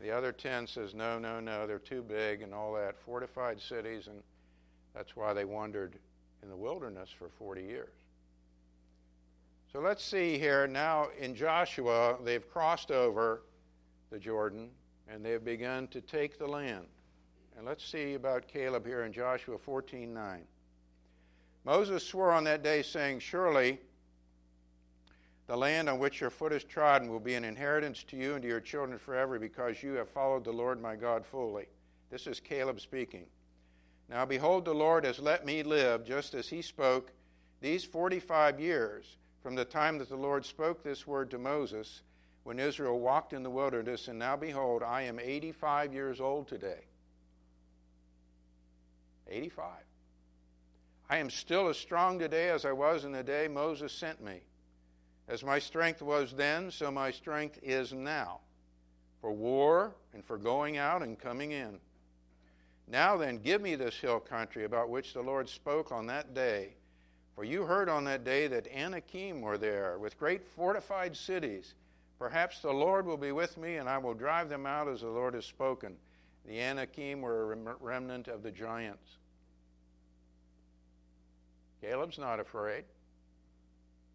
The 0.00 0.10
other 0.10 0.32
10 0.32 0.66
says, 0.66 0.94
No, 0.94 1.20
no, 1.20 1.38
no, 1.38 1.68
they're 1.68 1.78
too 1.78 2.02
big 2.02 2.42
and 2.42 2.52
all 2.52 2.74
that. 2.74 2.96
Fortified 3.04 3.60
cities, 3.60 4.08
and 4.08 4.22
that's 4.92 5.14
why 5.14 5.32
they 5.32 5.44
wandered 5.44 5.98
in 6.42 6.48
the 6.48 6.56
wilderness 6.56 7.10
for 7.10 7.28
40 7.28 7.62
years. 7.62 7.92
So 9.72 9.80
let's 9.80 10.02
see 10.02 10.38
here. 10.38 10.66
Now, 10.66 11.08
in 11.18 11.34
Joshua, 11.34 12.16
they've 12.24 12.48
crossed 12.50 12.90
over 12.90 13.42
the 14.10 14.18
Jordan, 14.18 14.70
and 15.08 15.24
they've 15.24 15.44
begun 15.44 15.88
to 15.88 16.00
take 16.00 16.38
the 16.38 16.46
land. 16.46 16.86
And 17.56 17.66
let's 17.66 17.84
see 17.84 18.14
about 18.14 18.48
Caleb 18.48 18.86
here 18.86 19.02
in 19.02 19.12
Joshua 19.12 19.58
14:9. 19.58 20.46
Moses 21.64 22.06
swore 22.06 22.32
on 22.32 22.44
that 22.44 22.62
day, 22.62 22.82
saying, 22.82 23.18
Surely 23.18 23.78
the 25.48 25.56
land 25.56 25.88
on 25.88 25.98
which 25.98 26.20
your 26.20 26.30
foot 26.30 26.52
is 26.52 26.64
trodden 26.64 27.10
will 27.10 27.20
be 27.20 27.34
an 27.34 27.44
inheritance 27.44 28.04
to 28.04 28.16
you 28.16 28.34
and 28.34 28.42
to 28.42 28.48
your 28.48 28.60
children 28.60 28.98
forever, 28.98 29.38
because 29.38 29.82
you 29.82 29.92
have 29.94 30.08
followed 30.08 30.44
the 30.44 30.52
Lord 30.52 30.80
my 30.80 30.96
God 30.96 31.26
fully. 31.26 31.66
This 32.10 32.26
is 32.26 32.40
Caleb 32.40 32.80
speaking. 32.80 33.26
Now 34.08 34.24
behold, 34.24 34.64
the 34.64 34.74
Lord 34.74 35.04
has 35.04 35.18
let 35.18 35.44
me 35.44 35.62
live, 35.62 36.04
just 36.04 36.34
as 36.34 36.48
he 36.48 36.62
spoke, 36.62 37.12
these 37.60 37.84
45 37.84 38.58
years, 38.58 39.16
from 39.42 39.54
the 39.54 39.64
time 39.64 39.98
that 39.98 40.08
the 40.08 40.16
Lord 40.16 40.44
spoke 40.44 40.82
this 40.82 41.06
word 41.06 41.30
to 41.30 41.38
Moses, 41.38 42.02
when 42.44 42.58
Israel 42.58 42.98
walked 42.98 43.32
in 43.32 43.42
the 43.42 43.50
wilderness, 43.50 44.08
and 44.08 44.18
now 44.18 44.36
behold, 44.36 44.82
I 44.82 45.02
am 45.02 45.18
85 45.20 45.92
years 45.92 46.20
old 46.20 46.48
today. 46.48 46.86
85. 49.28 49.66
I 51.10 51.18
am 51.18 51.30
still 51.30 51.68
as 51.68 51.76
strong 51.76 52.18
today 52.18 52.48
as 52.48 52.64
I 52.64 52.72
was 52.72 53.04
in 53.04 53.12
the 53.12 53.22
day 53.22 53.48
Moses 53.48 53.92
sent 53.92 54.22
me. 54.22 54.40
As 55.28 55.44
my 55.44 55.58
strength 55.58 56.00
was 56.00 56.32
then, 56.32 56.70
so 56.70 56.90
my 56.90 57.10
strength 57.10 57.58
is 57.62 57.92
now, 57.92 58.40
for 59.20 59.32
war 59.32 59.94
and 60.14 60.24
for 60.24 60.38
going 60.38 60.78
out 60.78 61.02
and 61.02 61.18
coming 61.18 61.52
in. 61.52 61.78
Now 62.90 63.16
then, 63.16 63.38
give 63.38 63.60
me 63.60 63.74
this 63.74 63.96
hill 63.96 64.20
country 64.20 64.64
about 64.64 64.88
which 64.88 65.12
the 65.12 65.20
Lord 65.20 65.48
spoke 65.48 65.92
on 65.92 66.06
that 66.06 66.34
day. 66.34 66.74
For 67.34 67.44
you 67.44 67.64
heard 67.64 67.88
on 67.88 68.04
that 68.04 68.24
day 68.24 68.48
that 68.48 68.66
Anakim 68.74 69.42
were 69.42 69.58
there, 69.58 69.98
with 69.98 70.18
great 70.18 70.44
fortified 70.56 71.16
cities. 71.16 71.74
Perhaps 72.18 72.60
the 72.60 72.72
Lord 72.72 73.06
will 73.06 73.16
be 73.16 73.30
with 73.30 73.56
me, 73.56 73.76
and 73.76 73.88
I 73.88 73.98
will 73.98 74.14
drive 74.14 74.48
them 74.48 74.66
out 74.66 74.88
as 74.88 75.02
the 75.02 75.08
Lord 75.08 75.34
has 75.34 75.44
spoken. 75.44 75.96
The 76.46 76.60
Anakim 76.60 77.20
were 77.20 77.52
a 77.52 77.56
remnant 77.80 78.26
of 78.26 78.42
the 78.42 78.50
giants. 78.50 79.18
Caleb's 81.80 82.18
not 82.18 82.40
afraid. 82.40 82.84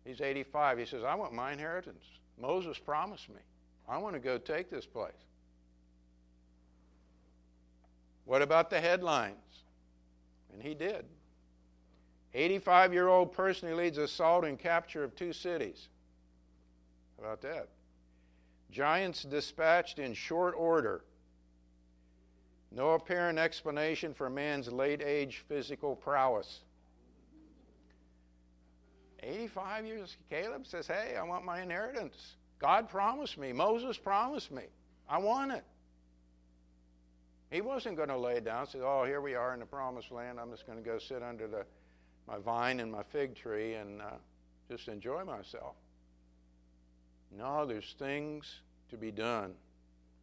He's 0.03 0.19
85. 0.19 0.79
He 0.79 0.85
says, 0.85 1.03
I 1.03 1.15
want 1.15 1.31
my 1.31 1.53
inheritance. 1.53 2.03
Moses 2.37 2.77
promised 2.77 3.29
me. 3.29 3.39
I 3.87 3.97
want 3.99 4.15
to 4.15 4.19
go 4.19 4.37
take 4.37 4.69
this 4.69 4.85
place. 4.85 5.11
What 8.25 8.41
about 8.41 8.69
the 8.69 8.79
headlines? 8.79 9.35
And 10.51 10.61
he 10.61 10.73
did. 10.73 11.05
85 12.33 12.93
year 12.93 13.07
old 13.07 13.31
person 13.31 13.69
who 13.69 13.75
leads 13.75 13.97
assault 13.97 14.45
and 14.45 14.57
capture 14.57 15.03
of 15.03 15.15
two 15.15 15.33
cities. 15.33 15.89
How 17.17 17.27
about 17.27 17.41
that? 17.41 17.69
Giants 18.71 19.23
dispatched 19.23 19.99
in 19.99 20.13
short 20.13 20.55
order. 20.57 21.03
No 22.71 22.91
apparent 22.91 23.37
explanation 23.37 24.13
for 24.13 24.29
man's 24.29 24.71
late 24.71 25.01
age 25.01 25.43
physical 25.47 25.95
prowess. 25.95 26.61
85 29.21 29.85
years, 29.85 30.17
Caleb 30.29 30.65
says, 30.65 30.87
Hey, 30.87 31.15
I 31.17 31.23
want 31.23 31.45
my 31.45 31.61
inheritance. 31.61 32.35
God 32.59 32.89
promised 32.89 33.37
me. 33.37 33.53
Moses 33.53 33.97
promised 33.97 34.51
me. 34.51 34.63
I 35.07 35.17
want 35.19 35.51
it. 35.51 35.63
He 37.53 37.61
wasn't 37.61 37.97
going 37.97 38.09
to 38.09 38.17
lay 38.17 38.39
down 38.39 38.61
and 38.61 38.69
say, 38.69 38.79
Oh, 38.81 39.03
here 39.05 39.21
we 39.21 39.35
are 39.35 39.53
in 39.53 39.59
the 39.59 39.65
promised 39.67 40.11
land. 40.11 40.39
I'm 40.39 40.49
just 40.49 40.65
going 40.65 40.79
to 40.79 40.83
go 40.83 40.97
sit 40.97 41.21
under 41.21 41.47
the, 41.47 41.63
my 42.27 42.39
vine 42.39 42.79
and 42.79 42.91
my 42.91 43.03
fig 43.03 43.35
tree 43.35 43.75
and 43.75 44.01
uh, 44.01 44.15
just 44.67 44.87
enjoy 44.87 45.23
myself. 45.23 45.75
No, 47.31 47.63
there's 47.67 47.95
things 47.99 48.61
to 48.89 48.97
be 48.97 49.11
done. 49.11 49.53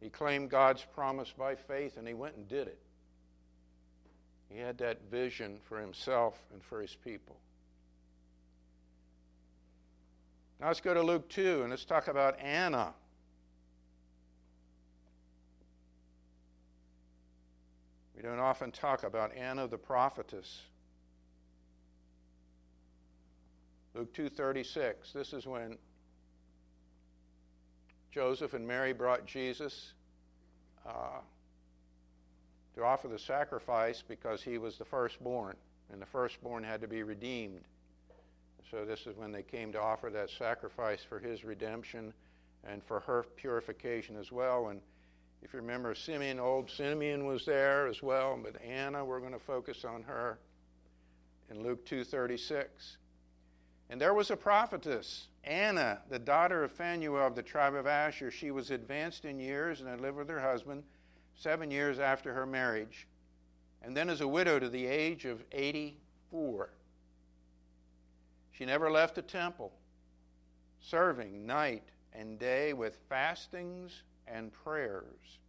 He 0.01 0.09
claimed 0.09 0.49
God's 0.49 0.85
promise 0.93 1.33
by 1.37 1.55
faith 1.55 1.95
and 1.95 2.05
he 2.05 2.13
went 2.13 2.35
and 2.35 2.49
did 2.49 2.67
it. 2.67 2.79
He 4.49 4.59
had 4.59 4.77
that 4.79 4.99
vision 5.09 5.59
for 5.69 5.79
himself 5.79 6.37
and 6.51 6.61
for 6.61 6.81
his 6.81 6.97
people. 7.01 7.37
Now 10.59 10.67
let's 10.67 10.81
go 10.81 10.93
to 10.93 11.01
Luke 11.01 11.29
2 11.29 11.61
and 11.61 11.69
let's 11.69 11.85
talk 11.85 12.09
about 12.09 12.37
Anna. 12.41 12.93
We 18.21 18.29
don't 18.29 18.39
often 18.39 18.71
talk 18.71 19.01
about 19.01 19.35
Anna 19.35 19.67
the 19.67 19.79
prophetess. 19.79 20.61
Luke 23.95 24.13
2:36. 24.13 25.11
This 25.11 25.33
is 25.33 25.47
when 25.47 25.79
Joseph 28.11 28.53
and 28.53 28.67
Mary 28.67 28.93
brought 28.93 29.25
Jesus 29.25 29.93
uh, 30.85 31.21
to 32.75 32.83
offer 32.83 33.07
the 33.07 33.17
sacrifice 33.17 34.03
because 34.07 34.43
he 34.43 34.59
was 34.59 34.77
the 34.77 34.85
firstborn, 34.85 35.55
and 35.91 35.99
the 35.99 36.05
firstborn 36.05 36.63
had 36.63 36.79
to 36.81 36.87
be 36.87 37.01
redeemed. 37.01 37.63
So 38.69 38.85
this 38.85 39.07
is 39.07 39.17
when 39.17 39.31
they 39.31 39.41
came 39.41 39.71
to 39.71 39.81
offer 39.81 40.11
that 40.11 40.29
sacrifice 40.29 41.03
for 41.03 41.17
his 41.17 41.43
redemption 41.43 42.13
and 42.63 42.83
for 42.83 42.99
her 42.99 43.25
purification 43.35 44.15
as 44.15 44.31
well. 44.31 44.67
And 44.67 44.79
if 45.41 45.53
you 45.53 45.59
remember, 45.59 45.95
Simeon, 45.95 46.39
old 46.39 46.69
Simeon 46.69 47.25
was 47.25 47.45
there 47.45 47.87
as 47.87 48.01
well, 48.03 48.39
but 48.41 48.61
Anna, 48.61 49.03
we're 49.03 49.19
going 49.19 49.33
to 49.33 49.39
focus 49.39 49.83
on 49.83 50.03
her 50.03 50.37
in 51.49 51.63
Luke 51.63 51.85
2:36. 51.85 52.97
And 53.89 53.99
there 53.99 54.13
was 54.13 54.31
a 54.31 54.37
prophetess, 54.37 55.27
Anna, 55.43 56.01
the 56.09 56.19
daughter 56.19 56.63
of 56.63 56.71
Phanuel 56.71 57.27
of 57.27 57.35
the 57.35 57.43
tribe 57.43 57.73
of 57.73 57.87
Asher. 57.87 58.31
She 58.31 58.51
was 58.51 58.71
advanced 58.71 59.25
in 59.25 59.39
years 59.39 59.81
and 59.81 59.89
had 59.89 59.99
lived 59.99 60.17
with 60.17 60.29
her 60.29 60.39
husband 60.39 60.83
seven 61.35 61.71
years 61.71 61.99
after 61.99 62.33
her 62.33 62.45
marriage, 62.45 63.07
and 63.81 63.97
then 63.97 64.09
as 64.09 64.21
a 64.21 64.27
widow 64.27 64.59
to 64.59 64.69
the 64.69 64.85
age 64.85 65.25
of 65.25 65.43
84. 65.51 66.69
She 68.51 68.65
never 68.65 68.91
left 68.91 69.15
the 69.15 69.21
temple, 69.23 69.73
serving 70.79 71.45
night 71.45 71.89
and 72.13 72.37
day 72.37 72.73
with 72.73 72.95
fastings 73.09 74.03
and 74.27 74.51
prayers. 74.51 75.39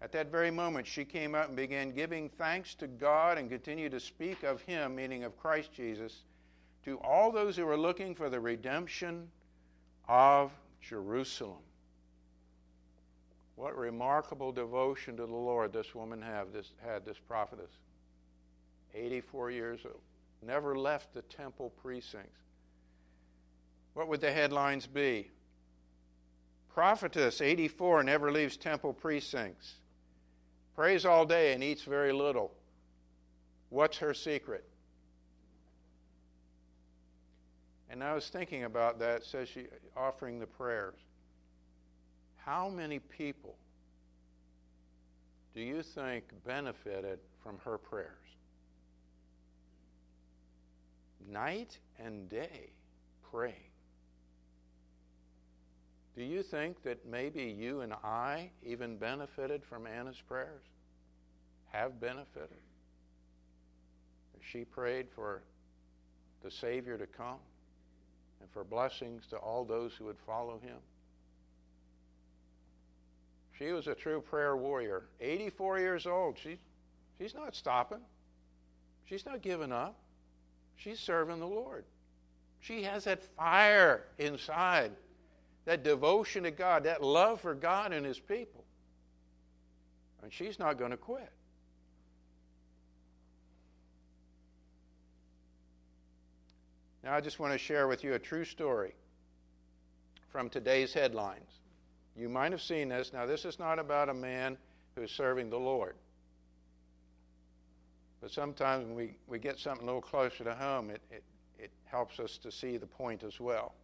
At 0.00 0.12
that 0.12 0.30
very 0.30 0.50
moment, 0.50 0.86
she 0.86 1.04
came 1.04 1.34
up 1.34 1.48
and 1.48 1.56
began 1.56 1.92
giving 1.92 2.28
thanks 2.28 2.74
to 2.76 2.86
God 2.88 3.38
and 3.38 3.48
continued 3.48 3.92
to 3.92 4.00
speak 4.00 4.42
of 4.42 4.60
Him, 4.62 4.96
meaning 4.96 5.24
of 5.24 5.38
Christ 5.38 5.72
Jesus, 5.72 6.22
to 6.84 6.98
all 6.98 7.30
those 7.30 7.56
who 7.56 7.64
were 7.64 7.76
looking 7.76 8.14
for 8.14 8.28
the 8.28 8.40
redemption 8.40 9.28
of 10.08 10.52
Jerusalem. 10.80 11.62
What 13.54 13.76
remarkable 13.76 14.50
devotion 14.50 15.16
to 15.18 15.26
the 15.26 15.32
Lord 15.32 15.72
this 15.72 15.94
woman 15.94 16.20
have, 16.20 16.52
this, 16.52 16.72
had, 16.84 17.04
this 17.04 17.18
prophetess. 17.18 17.70
84 18.94 19.50
years 19.52 19.80
old 19.84 20.00
never 20.42 20.76
left 20.76 21.14
the 21.14 21.22
temple 21.22 21.70
precincts. 21.82 22.40
What 23.94 24.08
would 24.08 24.20
the 24.20 24.32
headlines 24.32 24.86
be? 24.86 25.30
Prophetess 26.74 27.40
84 27.40 28.04
never 28.04 28.32
leaves 28.32 28.56
temple 28.56 28.92
precincts. 28.92 29.74
Prays 30.74 31.04
all 31.04 31.26
day 31.26 31.52
and 31.52 31.62
eats 31.62 31.82
very 31.82 32.12
little. 32.12 32.52
What's 33.68 33.98
her 33.98 34.14
secret? 34.14 34.64
And 37.90 38.02
I 38.02 38.14
was 38.14 38.28
thinking 38.28 38.64
about 38.64 38.98
that, 39.00 39.24
says 39.24 39.48
she 39.48 39.66
offering 39.96 40.38
the 40.38 40.46
prayers. 40.46 40.98
How 42.36 42.70
many 42.70 42.98
people 42.98 43.54
do 45.54 45.60
you 45.60 45.82
think 45.82 46.24
benefited 46.44 47.18
from 47.42 47.58
her 47.64 47.76
prayers? 47.76 48.22
night 51.28 51.78
and 51.98 52.28
day 52.28 52.70
praying. 53.30 53.71
Do 56.16 56.22
you 56.22 56.42
think 56.42 56.82
that 56.82 57.06
maybe 57.06 57.42
you 57.44 57.80
and 57.80 57.92
I 57.92 58.50
even 58.64 58.96
benefited 58.96 59.64
from 59.64 59.86
Anna's 59.86 60.20
prayers? 60.28 60.62
Have 61.72 62.00
benefited? 62.00 62.58
She 64.40 64.64
prayed 64.64 65.06
for 65.14 65.42
the 66.42 66.50
Savior 66.50 66.98
to 66.98 67.06
come 67.06 67.38
and 68.40 68.50
for 68.50 68.64
blessings 68.64 69.26
to 69.28 69.36
all 69.36 69.64
those 69.64 69.92
who 69.94 70.04
would 70.06 70.18
follow 70.26 70.58
him. 70.58 70.76
She 73.58 73.72
was 73.72 73.86
a 73.86 73.94
true 73.94 74.20
prayer 74.20 74.56
warrior. 74.56 75.04
84 75.20 75.78
years 75.78 76.06
old. 76.06 76.36
She, 76.42 76.58
she's 77.18 77.34
not 77.34 77.54
stopping. 77.54 78.00
She's 79.04 79.24
not 79.24 79.40
giving 79.40 79.72
up. 79.72 79.94
She's 80.76 80.98
serving 80.98 81.38
the 81.38 81.46
Lord. 81.46 81.84
She 82.60 82.82
has 82.82 83.04
that 83.04 83.22
fire 83.36 84.04
inside, 84.18 84.92
that 85.64 85.84
devotion 85.84 86.42
to 86.44 86.50
God, 86.50 86.84
that 86.84 87.02
love 87.02 87.40
for 87.40 87.54
God 87.54 87.92
and 87.92 88.04
His 88.04 88.18
people. 88.18 88.64
And 90.22 90.32
she's 90.32 90.58
not 90.58 90.78
going 90.78 90.90
to 90.90 90.96
quit. 90.96 91.32
Now, 97.04 97.14
I 97.14 97.20
just 97.20 97.40
want 97.40 97.52
to 97.52 97.58
share 97.58 97.88
with 97.88 98.04
you 98.04 98.14
a 98.14 98.18
true 98.18 98.44
story 98.44 98.94
from 100.30 100.48
today's 100.48 100.94
headlines. 100.94 101.50
You 102.16 102.28
might 102.28 102.52
have 102.52 102.62
seen 102.62 102.88
this. 102.88 103.12
Now, 103.12 103.26
this 103.26 103.44
is 103.44 103.58
not 103.58 103.78
about 103.78 104.08
a 104.08 104.14
man 104.14 104.56
who's 104.94 105.10
serving 105.10 105.50
the 105.50 105.58
Lord. 105.58 105.96
But 108.20 108.30
sometimes 108.30 108.86
when 108.86 108.94
we, 108.94 109.16
we 109.26 109.40
get 109.40 109.58
something 109.58 109.82
a 109.82 109.86
little 109.86 110.00
closer 110.00 110.44
to 110.44 110.54
home, 110.54 110.90
it, 110.90 111.02
it, 111.10 111.24
it 111.58 111.70
helps 111.86 112.20
us 112.20 112.38
to 112.38 112.52
see 112.52 112.76
the 112.76 112.86
point 112.86 113.24
as 113.24 113.40
well. 113.40 113.74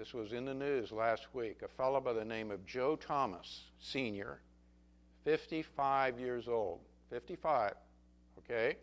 This 0.00 0.14
was 0.14 0.32
in 0.32 0.46
the 0.46 0.54
news 0.54 0.92
last 0.92 1.26
week. 1.34 1.60
A 1.62 1.68
fellow 1.68 2.00
by 2.00 2.14
the 2.14 2.24
name 2.24 2.50
of 2.50 2.64
Joe 2.64 2.96
Thomas, 2.96 3.64
Sr., 3.80 4.40
55 5.26 6.18
years 6.18 6.48
old. 6.48 6.80
55, 7.10 7.74
okay? 8.38 8.76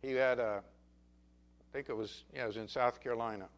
He 0.00 0.12
had 0.12 0.38
a 0.38 0.62
I 0.62 1.72
think 1.72 1.88
it 1.88 1.96
was, 1.96 2.22
yeah, 2.32 2.44
it 2.44 2.46
was 2.46 2.56
in 2.56 2.68
South 2.68 3.00
Carolina, 3.00 3.48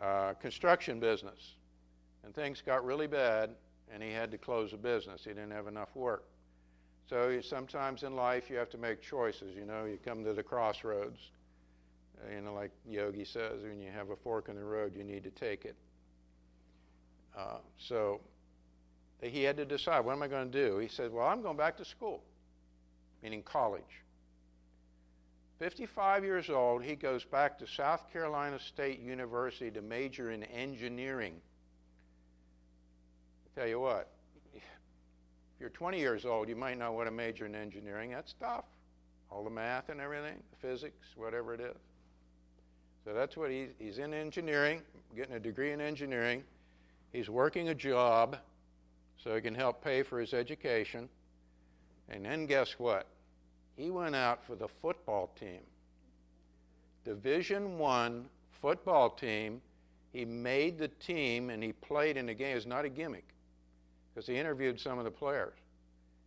uh, 0.00 0.32
construction 0.40 0.98
business. 0.98 1.56
And 2.24 2.34
things 2.34 2.62
got 2.64 2.82
really 2.82 3.06
bad, 3.06 3.50
and 3.92 4.02
he 4.02 4.12
had 4.12 4.30
to 4.30 4.38
close 4.38 4.70
the 4.70 4.78
business. 4.78 5.24
He 5.24 5.30
didn't 5.30 5.50
have 5.50 5.66
enough 5.66 5.94
work. 5.94 6.24
So 7.06 7.38
sometimes 7.42 8.02
in 8.02 8.16
life 8.16 8.48
you 8.48 8.56
have 8.56 8.70
to 8.70 8.78
make 8.78 9.02
choices. 9.02 9.54
You 9.54 9.66
know, 9.66 9.84
you 9.84 9.98
come 10.02 10.24
to 10.24 10.32
the 10.32 10.42
crossroads. 10.42 11.18
Uh, 12.18 12.34
you 12.34 12.40
know, 12.40 12.54
like 12.54 12.70
Yogi 12.88 13.24
says, 13.24 13.62
when 13.62 13.80
you 13.80 13.90
have 13.90 14.10
a 14.10 14.16
fork 14.16 14.48
in 14.48 14.56
the 14.56 14.64
road, 14.64 14.94
you 14.96 15.04
need 15.04 15.24
to 15.24 15.30
take 15.30 15.64
it. 15.64 15.76
Uh, 17.36 17.58
so 17.78 18.20
he 19.22 19.42
had 19.42 19.56
to 19.56 19.64
decide, 19.64 20.04
what 20.04 20.12
am 20.12 20.22
I 20.22 20.28
going 20.28 20.50
to 20.50 20.66
do? 20.68 20.78
He 20.78 20.88
said, 20.88 21.12
well, 21.12 21.26
I'm 21.26 21.42
going 21.42 21.56
back 21.56 21.76
to 21.78 21.84
school, 21.84 22.22
meaning 23.22 23.42
college. 23.42 23.82
55 25.58 26.24
years 26.24 26.50
old, 26.50 26.82
he 26.82 26.94
goes 26.96 27.24
back 27.24 27.58
to 27.58 27.66
South 27.66 28.10
Carolina 28.12 28.58
State 28.58 29.00
University 29.00 29.70
to 29.70 29.80
major 29.80 30.30
in 30.30 30.42
engineering. 30.44 31.34
I 33.46 33.60
tell 33.60 33.68
you 33.68 33.80
what, 33.80 34.10
if 34.54 34.62
you're 35.58 35.70
20 35.70 35.98
years 35.98 36.26
old, 36.26 36.48
you 36.48 36.56
might 36.56 36.78
not 36.78 36.92
want 36.94 37.06
to 37.06 37.10
major 37.10 37.46
in 37.46 37.54
engineering. 37.54 38.10
That's 38.10 38.34
tough. 38.38 38.64
All 39.30 39.44
the 39.44 39.50
math 39.50 39.88
and 39.88 40.00
everything, 40.00 40.42
the 40.50 40.68
physics, 40.68 41.06
whatever 41.16 41.54
it 41.54 41.60
is. 41.60 41.76
So 43.06 43.14
that's 43.14 43.36
what 43.36 43.50
he's, 43.50 43.68
he's 43.78 43.98
in 43.98 44.12
engineering, 44.12 44.82
getting 45.14 45.36
a 45.36 45.40
degree 45.40 45.70
in 45.70 45.80
engineering. 45.80 46.42
He's 47.12 47.30
working 47.30 47.68
a 47.68 47.74
job 47.74 48.36
so 49.22 49.34
he 49.34 49.40
can 49.40 49.54
help 49.54 49.82
pay 49.82 50.02
for 50.02 50.18
his 50.20 50.34
education. 50.34 51.08
And 52.08 52.24
then 52.24 52.46
guess 52.46 52.74
what? 52.78 53.06
he 53.76 53.90
went 53.90 54.16
out 54.16 54.44
for 54.44 54.56
the 54.56 54.68
football 54.68 55.30
team. 55.38 55.60
Division 57.04 57.78
1 57.78 58.26
football 58.60 59.10
team. 59.10 59.60
He 60.12 60.24
made 60.24 60.78
the 60.78 60.88
team 60.88 61.50
and 61.50 61.62
he 61.62 61.72
played 61.72 62.16
in 62.16 62.26
the 62.26 62.34
game. 62.34 62.56
It's 62.56 62.66
not 62.66 62.86
a 62.86 62.88
gimmick 62.88 63.26
because 64.14 64.26
he 64.26 64.36
interviewed 64.36 64.80
some 64.80 64.98
of 64.98 65.04
the 65.04 65.10
players. 65.10 65.52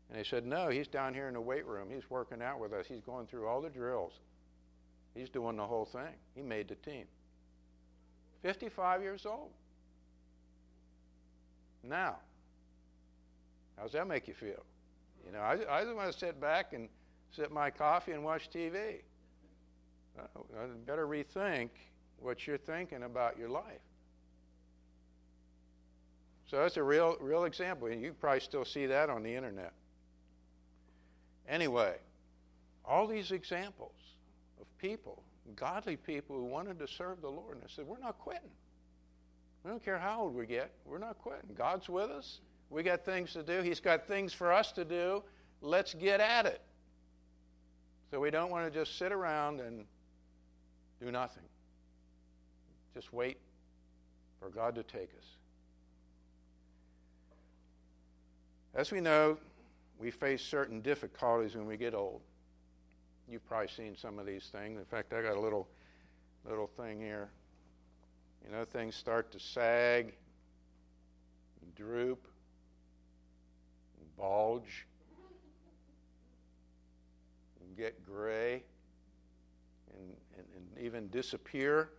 And 0.10 0.20
they 0.20 0.24
said, 0.24 0.46
No, 0.46 0.70
he's 0.70 0.88
down 0.88 1.14
here 1.14 1.28
in 1.28 1.34
the 1.34 1.42
weight 1.42 1.66
room. 1.66 1.90
He's 1.92 2.08
working 2.10 2.42
out 2.42 2.60
with 2.60 2.72
us. 2.72 2.86
He's 2.88 3.02
going 3.02 3.26
through 3.26 3.48
all 3.48 3.62
the 3.62 3.70
drills. 3.70 4.14
He's 5.16 5.30
doing 5.30 5.58
the 5.58 5.66
whole 5.66 5.86
thing. 5.86 6.14
He 6.36 6.42
made 6.42 6.68
the 6.68 6.76
team. 6.76 7.06
55 8.42 9.02
years 9.02 9.26
old. 9.26 9.50
Now, 11.84 12.18
how 13.78 13.84
does 13.84 13.92
that 13.94 14.08
make 14.08 14.28
you 14.28 14.34
feel? 14.34 14.64
You 15.26 15.32
know, 15.34 15.40
I, 15.40 15.54
I 15.70 15.84
just 15.84 15.96
want 15.96 16.12
to 16.12 16.18
sit 16.18 16.40
back 16.40 16.74
and 16.74 16.90
sip 17.32 17.52
my 17.52 17.70
coffee 17.70 18.12
and 18.12 18.24
watch 18.24 18.50
TV. 18.50 19.02
Uh, 20.18 20.24
better 20.86 21.08
rethink 21.08 21.70
what 22.20 22.46
you're 22.46 22.58
thinking 22.58 23.04
about 23.04 23.38
your 23.38 23.50
life. 23.50 23.82
So 26.48 26.58
that's 26.58 26.78
a 26.78 26.84
real, 26.84 27.16
real 27.22 27.46
example. 27.46 27.88
And 27.88 28.02
you 28.02 28.14
probably 28.14 28.40
still 28.40 28.66
see 28.66 28.88
that 28.88 29.10
on 29.10 29.24
the 29.24 29.34
internet. 29.34 29.74
Anyway, 31.48 31.96
all 32.84 33.08
these 33.08 33.32
examples 33.32 33.99
of 34.60 34.78
people, 34.78 35.24
godly 35.56 35.96
people 35.96 36.36
who 36.36 36.46
wanted 36.46 36.80
to 36.80 36.88
serve 36.88 37.22
the 37.22 37.30
Lord, 37.30 37.56
and 37.56 37.64
they 37.64 37.72
said, 37.74 37.86
We're 37.86 38.00
not 38.00 38.20
quitting. 38.20 38.50
We 39.64 39.72
don't 39.72 39.84
care 39.84 39.98
how 39.98 40.22
old 40.22 40.36
we 40.36 40.46
get, 40.46 40.72
we're 40.86 41.00
not 41.00 41.18
quitting. 41.18 41.50
God's 41.56 41.90
with 41.90 42.10
us. 42.10 42.40
We 42.70 42.84
got 42.84 43.04
things 43.04 43.34
to 43.34 43.44
do. 43.44 43.62
He's 43.62 43.80
got 43.80 44.08
things 44.08 44.32
for 44.32 44.52
us 44.52 44.72
to 44.74 44.86
do. 44.86 45.24
Let's 45.62 45.94
get 45.94 46.20
at 46.20 46.46
it. 46.46 46.62
So 48.12 48.20
we 48.20 48.32
don't 48.32 48.52
want 48.52 48.72
to 48.72 48.80
just 48.80 48.98
sit 48.98 49.12
around 49.12 49.60
and 49.60 49.86
do 51.02 51.12
nothing. 51.12 51.44
Just 52.94 53.12
wait 53.12 53.38
for 54.40 54.50
God 54.50 54.76
to 54.76 54.84
take 54.84 55.10
us. 55.18 55.26
As 58.76 58.92
we 58.92 59.02
know, 59.02 59.38
we 60.00 60.12
face 60.12 60.42
certain 60.42 60.82
difficulties 60.82 61.56
when 61.56 61.66
we 61.66 61.76
get 61.76 61.94
old. 61.94 62.22
You've 63.30 63.48
probably 63.48 63.68
seen 63.68 63.96
some 63.96 64.20
of 64.20 64.26
these 64.26 64.50
things. 64.52 64.80
In 64.80 64.86
fact, 64.86 65.14
I 65.14 65.22
got 65.22 65.36
a 65.36 65.40
little 65.40 65.68
little 66.48 66.68
thing 66.68 67.00
here. 67.00 67.30
You 68.46 68.52
know, 68.56 68.64
things 68.64 68.96
start 68.96 69.32
to 69.34 69.40
sag, 69.40 70.14
and 71.62 71.76
droop, 71.76 72.26
and 74.00 74.18
bulge 74.18 74.86
get 77.80 78.06
gray 78.06 78.62
and, 79.98 80.16
and, 80.38 80.46
and 80.56 80.86
even 80.86 81.08
disappear. 81.08 81.90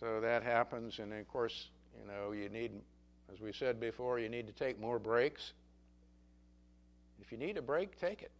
So 0.00 0.20
that 0.20 0.42
happens, 0.42 0.98
and 0.98 1.12
of 1.12 1.28
course, 1.28 1.68
you 1.98 2.06
know, 2.06 2.32
you 2.32 2.48
need, 2.48 2.72
as 3.32 3.40
we 3.40 3.52
said 3.52 3.80
before, 3.80 4.18
you 4.18 4.28
need 4.28 4.46
to 4.48 4.52
take 4.52 4.80
more 4.80 4.98
breaks. 4.98 5.52
If 7.20 7.30
you 7.30 7.38
need 7.38 7.56
a 7.56 7.62
break, 7.62 7.98
take 7.98 8.22
it. 8.22 8.32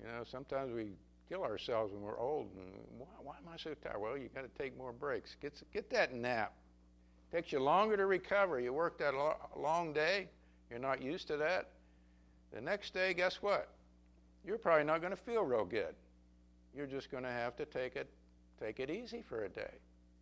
You 0.00 0.08
know, 0.08 0.24
sometimes 0.24 0.72
we 0.72 0.92
kill 1.28 1.42
ourselves 1.42 1.92
when 1.92 2.02
we're 2.02 2.18
old. 2.18 2.48
And 2.56 2.72
why, 2.98 3.06
why 3.22 3.34
am 3.36 3.52
I 3.52 3.56
so 3.56 3.74
tired? 3.74 4.00
Well, 4.00 4.16
you 4.16 4.28
got 4.34 4.42
to 4.42 4.62
take 4.62 4.76
more 4.76 4.92
breaks. 4.92 5.36
Get 5.40 5.60
get 5.72 5.90
that 5.90 6.14
nap. 6.14 6.54
Takes 7.32 7.52
you 7.52 7.60
longer 7.60 7.96
to 7.96 8.06
recover. 8.06 8.58
You 8.60 8.72
worked 8.72 8.98
that 8.98 9.14
long 9.56 9.92
day. 9.92 10.28
You're 10.68 10.80
not 10.80 11.00
used 11.02 11.28
to 11.28 11.36
that. 11.36 11.68
The 12.52 12.60
next 12.60 12.94
day, 12.94 13.14
guess 13.14 13.36
what? 13.40 13.68
you're 14.44 14.58
probably 14.58 14.84
not 14.84 15.00
going 15.00 15.12
to 15.12 15.22
feel 15.22 15.42
real 15.42 15.64
good. 15.64 15.94
You're 16.74 16.86
just 16.86 17.10
going 17.10 17.24
to 17.24 17.30
have 17.30 17.56
to 17.56 17.64
take 17.64 17.96
it, 17.96 18.08
take 18.60 18.80
it 18.80 18.90
easy 18.90 19.22
for 19.22 19.44
a 19.44 19.48
day. 19.48 19.74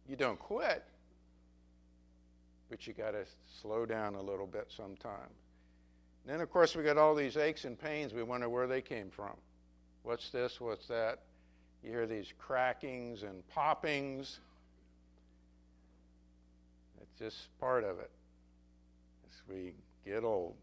You 0.08 0.16
don't 0.16 0.38
quit, 0.38 0.84
but 2.70 2.86
you 2.86 2.94
got 2.94 3.12
to 3.12 3.24
slow 3.60 3.86
down 3.86 4.14
a 4.14 4.22
little 4.22 4.46
bit 4.46 4.72
sometimes. 4.74 5.34
And 6.24 6.34
then, 6.34 6.40
of 6.40 6.50
course, 6.50 6.74
we 6.74 6.82
got 6.82 6.96
all 6.96 7.14
these 7.14 7.36
aches 7.36 7.64
and 7.64 7.78
pains. 7.78 8.12
We 8.12 8.22
wonder 8.22 8.48
where 8.48 8.66
they 8.66 8.80
came 8.80 9.10
from. 9.10 9.34
What's 10.08 10.30
this? 10.30 10.58
What's 10.58 10.86
that? 10.86 11.18
You 11.84 11.90
hear 11.90 12.06
these 12.06 12.32
crackings 12.38 13.24
and 13.24 13.46
poppings. 13.54 14.38
It's 17.02 17.18
just 17.18 17.36
part 17.60 17.84
of 17.84 17.98
it 17.98 18.10
as 19.26 19.54
we 19.54 19.74
get 20.06 20.24
old. 20.24 20.54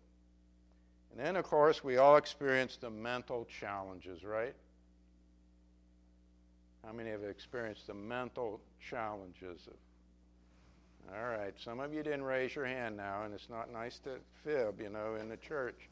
And 1.12 1.24
then, 1.24 1.36
of 1.36 1.46
course, 1.46 1.84
we 1.84 1.98
all 1.98 2.16
experience 2.18 2.80
the 2.82 2.90
mental 2.90 3.46
challenges, 3.60 4.24
right? 4.24 4.56
How 6.84 6.92
many 6.92 7.12
have 7.12 7.24
experienced 7.24 7.86
the 7.86 7.94
mental 7.94 8.60
challenges 8.90 9.60
of 9.68 9.74
all 11.14 11.28
right, 11.38 11.54
some 11.64 11.80
of 11.80 11.94
you 11.94 12.02
didn't 12.02 12.24
raise 12.24 12.56
your 12.56 12.66
hand 12.66 12.98
now, 12.98 13.26
and 13.26 13.34
it's 13.36 13.48
not 13.48 13.72
nice 13.72 14.00
to 14.00 14.18
fib, 14.44 14.82
you 14.82 14.90
know, 14.90 15.14
in 15.22 15.30
the 15.30 15.38
church. 15.38 15.88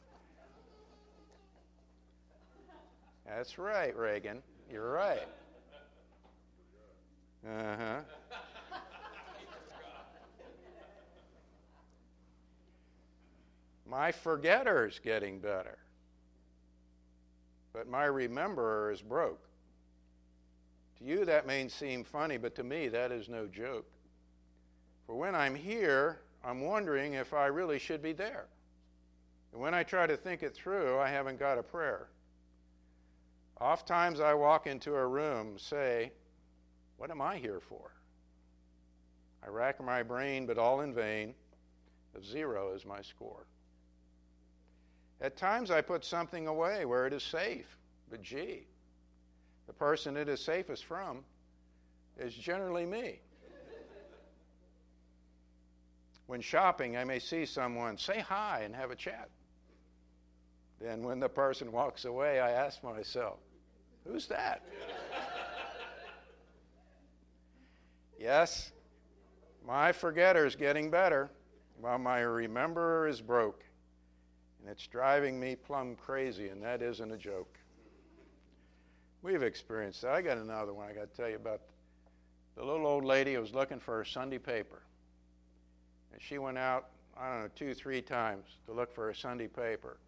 That's 3.26 3.58
right, 3.58 3.96
Reagan. 3.96 4.42
You're 4.70 4.90
right. 4.90 5.26
Uh 7.46 7.76
huh. 7.76 8.00
My 13.86 14.10
forgetter 14.10 14.86
is 14.86 14.98
getting 14.98 15.38
better, 15.38 15.78
but 17.72 17.88
my 17.88 18.04
rememberer 18.04 18.90
is 18.90 19.00
broke. 19.02 19.46
To 20.98 21.04
you, 21.04 21.24
that 21.24 21.46
may 21.46 21.68
seem 21.68 22.02
funny, 22.02 22.36
but 22.36 22.54
to 22.56 22.64
me, 22.64 22.88
that 22.88 23.12
is 23.12 23.28
no 23.28 23.46
joke. 23.46 23.86
For 25.06 25.14
when 25.14 25.34
I'm 25.34 25.54
here, 25.54 26.20
I'm 26.42 26.62
wondering 26.62 27.14
if 27.14 27.34
I 27.34 27.46
really 27.46 27.78
should 27.78 28.02
be 28.02 28.12
there. 28.12 28.46
And 29.52 29.60
when 29.60 29.74
I 29.74 29.82
try 29.82 30.06
to 30.06 30.16
think 30.16 30.42
it 30.42 30.54
through, 30.54 30.98
I 30.98 31.08
haven't 31.08 31.38
got 31.38 31.58
a 31.58 31.62
prayer. 31.62 32.08
Oft 33.60 33.86
times 33.86 34.20
I 34.20 34.34
walk 34.34 34.66
into 34.66 34.94
a 34.94 35.06
room, 35.06 35.58
say, 35.58 36.12
What 36.96 37.10
am 37.10 37.22
I 37.22 37.36
here 37.36 37.60
for? 37.60 37.92
I 39.44 39.48
rack 39.48 39.82
my 39.82 40.02
brain, 40.02 40.46
but 40.46 40.58
all 40.58 40.80
in 40.80 40.94
vain. 40.94 41.34
A 42.16 42.22
zero 42.22 42.72
is 42.74 42.84
my 42.86 43.02
score. 43.02 43.46
At 45.20 45.36
times 45.36 45.70
I 45.70 45.80
put 45.80 46.04
something 46.04 46.46
away 46.46 46.84
where 46.84 47.06
it 47.06 47.12
is 47.12 47.22
safe, 47.22 47.76
but 48.10 48.22
gee, 48.22 48.66
the 49.66 49.72
person 49.72 50.16
it 50.16 50.28
is 50.28 50.40
safest 50.40 50.84
from 50.84 51.24
is 52.18 52.34
generally 52.34 52.86
me. 52.86 53.20
when 56.26 56.40
shopping, 56.40 56.96
I 56.96 57.04
may 57.04 57.18
see 57.18 57.44
someone 57.44 57.98
say 57.98 58.20
hi 58.20 58.62
and 58.64 58.74
have 58.74 58.90
a 58.90 58.96
chat. 58.96 59.28
Then, 60.80 61.02
when 61.02 61.20
the 61.20 61.28
person 61.28 61.72
walks 61.72 62.04
away, 62.04 62.40
I 62.40 62.50
ask 62.50 62.82
myself, 62.82 63.38
Who's 64.06 64.26
that? 64.28 64.62
yes, 68.18 68.72
my 69.66 69.92
forgetter 69.92 70.46
is 70.46 70.56
getting 70.56 70.90
better 70.90 71.30
while 71.80 71.98
my 71.98 72.20
rememberer 72.20 73.08
is 73.08 73.20
broke. 73.20 73.64
And 74.60 74.70
it's 74.70 74.86
driving 74.86 75.38
me 75.38 75.56
plumb 75.56 75.96
crazy, 75.96 76.48
and 76.48 76.62
that 76.62 76.80
isn't 76.82 77.10
a 77.10 77.16
joke. 77.18 77.58
We've 79.22 79.42
experienced 79.42 80.02
that. 80.02 80.12
I 80.12 80.22
got 80.22 80.38
another 80.38 80.74
one 80.74 80.88
I 80.88 80.92
got 80.92 81.10
to 81.10 81.16
tell 81.16 81.28
you 81.28 81.36
about. 81.36 81.60
The 82.56 82.64
little 82.64 82.86
old 82.86 83.04
lady 83.04 83.34
who 83.34 83.40
was 83.40 83.52
looking 83.52 83.80
for 83.80 83.96
her 83.96 84.04
Sunday 84.04 84.38
paper. 84.38 84.82
And 86.12 86.22
she 86.22 86.38
went 86.38 86.56
out, 86.56 86.90
I 87.18 87.28
don't 87.30 87.40
know, 87.42 87.48
two, 87.56 87.74
three 87.74 88.00
times 88.00 88.46
to 88.66 88.72
look 88.72 88.94
for 88.94 89.06
her 89.06 89.14
Sunday 89.14 89.48
paper. 89.48 89.98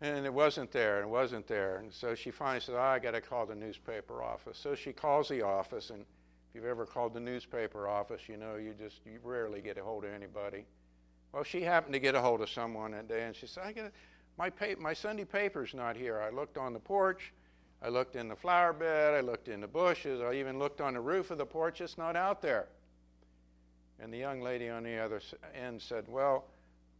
And 0.00 0.24
it 0.24 0.32
wasn't 0.32 0.70
there, 0.70 0.98
and 0.98 1.06
it 1.06 1.10
wasn't 1.10 1.46
there. 1.48 1.78
And 1.78 1.92
so 1.92 2.14
she 2.14 2.30
finally 2.30 2.60
said, 2.60 2.76
oh, 2.76 2.80
I 2.80 3.00
got 3.00 3.12
to 3.12 3.20
call 3.20 3.46
the 3.46 3.54
newspaper 3.54 4.22
office. 4.22 4.56
So 4.56 4.74
she 4.76 4.92
calls 4.92 5.28
the 5.28 5.42
office, 5.42 5.90
and 5.90 6.02
if 6.02 6.54
you've 6.54 6.66
ever 6.66 6.86
called 6.86 7.14
the 7.14 7.20
newspaper 7.20 7.88
office, 7.88 8.22
you 8.28 8.36
know 8.36 8.56
you 8.56 8.74
just 8.78 9.00
you 9.04 9.18
rarely 9.24 9.60
get 9.60 9.76
a 9.76 9.82
hold 9.82 10.04
of 10.04 10.12
anybody. 10.12 10.64
Well, 11.32 11.42
she 11.42 11.62
happened 11.62 11.94
to 11.94 11.98
get 11.98 12.14
a 12.14 12.20
hold 12.20 12.40
of 12.42 12.48
someone 12.48 12.92
that 12.92 13.08
day, 13.08 13.24
and 13.24 13.34
she 13.34 13.46
said, 13.46 13.64
I 13.66 13.72
get 13.72 13.92
my, 14.38 14.50
pa- 14.50 14.78
my 14.78 14.94
Sunday 14.94 15.24
paper's 15.24 15.74
not 15.74 15.96
here. 15.96 16.20
I 16.20 16.30
looked 16.30 16.56
on 16.56 16.72
the 16.72 16.78
porch. 16.78 17.32
I 17.82 17.88
looked 17.88 18.16
in 18.16 18.28
the 18.28 18.36
flower 18.36 18.72
bed. 18.72 19.14
I 19.14 19.20
looked 19.20 19.48
in 19.48 19.60
the 19.60 19.68
bushes. 19.68 20.20
I 20.20 20.34
even 20.34 20.58
looked 20.58 20.80
on 20.80 20.94
the 20.94 21.00
roof 21.00 21.30
of 21.30 21.38
the 21.38 21.46
porch. 21.46 21.80
It's 21.80 21.98
not 21.98 22.16
out 22.16 22.40
there. 22.40 22.68
And 24.00 24.12
the 24.12 24.18
young 24.18 24.40
lady 24.40 24.68
on 24.68 24.84
the 24.84 24.96
other 24.96 25.20
end 25.54 25.82
said, 25.82 26.04
Well, 26.08 26.44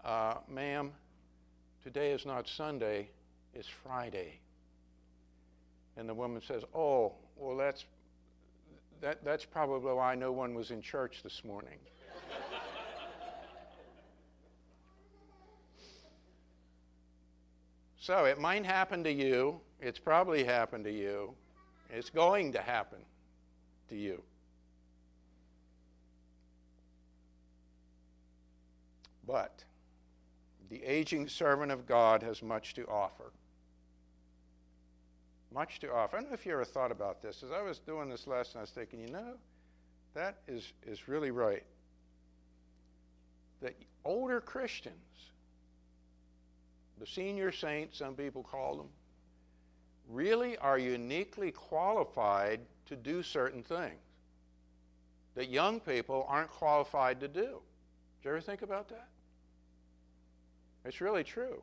uh, 0.05 0.35
ma'am, 0.49 0.93
today 1.83 2.13
is 2.13 2.27
not 2.27 2.49
Sunday, 2.49 3.09
it's 3.55 3.69
Friday. 3.69 4.39
And 5.97 6.09
the 6.09 6.15
woman 6.15 6.41
says, 6.47 6.63
Oh, 6.75 7.13
well, 7.37 7.57
that's, 7.57 7.85
that, 9.01 9.25
that's 9.25 9.45
probably 9.45 9.93
why 9.93 10.15
no 10.15 10.33
one 10.33 10.55
was 10.55 10.71
in 10.71 10.81
church 10.81 11.23
this 11.23 11.43
morning. 11.45 11.79
So 18.01 18.25
it 18.25 18.39
might 18.39 18.65
happen 18.65 19.05
to 19.05 19.13
you. 19.13 19.61
It's 19.83 19.99
probably 19.99 20.43
happened 20.43 20.85
to 20.85 20.91
you. 20.91 21.35
It's 21.91 22.09
going 22.09 22.53
to 22.53 22.63
happen 22.63 23.01
to 23.91 23.97
you. 23.97 24.23
But 29.27 29.63
the 30.71 30.83
aging 30.85 31.29
servant 31.29 31.73
of 31.73 31.87
God 31.87 32.23
has 32.23 32.43
much 32.43 32.75
to 32.75 32.87
offer. 32.87 33.33
Much 35.53 35.81
to 35.81 35.93
offer. 35.93 36.17
I 36.17 36.21
don't 36.21 36.31
know 36.31 36.35
if 36.35 36.45
you 36.45 36.53
ever 36.53 36.65
thought 36.65 36.93
about 36.93 37.23
this. 37.23 37.43
As 37.43 37.51
I 37.51 37.63
was 37.63 37.79
doing 37.79 38.09
this 38.09 38.27
lesson, 38.27 38.59
I 38.59 38.61
was 38.63 38.71
thinking, 38.71 39.01
you 39.01 39.09
know, 39.09 39.35
that 40.15 40.37
is, 40.47 40.73
is 40.87 41.09
really 41.09 41.31
right. 41.31 41.65
That 43.63 43.75
older 44.05 44.41
Christians 44.41 44.95
the 46.99 47.07
senior 47.07 47.53
saints, 47.53 47.99
some 47.99 48.15
people 48.15 48.43
call 48.43 48.77
them, 48.77 48.89
really 50.09 50.57
are 50.59 50.79
uniquely 50.79 51.53
qualified 51.53 52.61
to 52.87 52.97
do 52.97 53.23
certain 53.23 53.63
things 53.63 53.95
that 55.35 55.49
young 55.49 55.79
people 55.79 56.27
aren't 56.29 56.51
qualified 56.51 57.21
to 57.21 57.29
do. 57.29 57.61
Did 58.23 58.25
you 58.25 58.31
ever 58.31 58.41
think 58.41 58.63
about 58.63 58.89
that? 58.89 59.09
It's 60.89 61.03
really 61.03 61.23
true. 61.23 61.63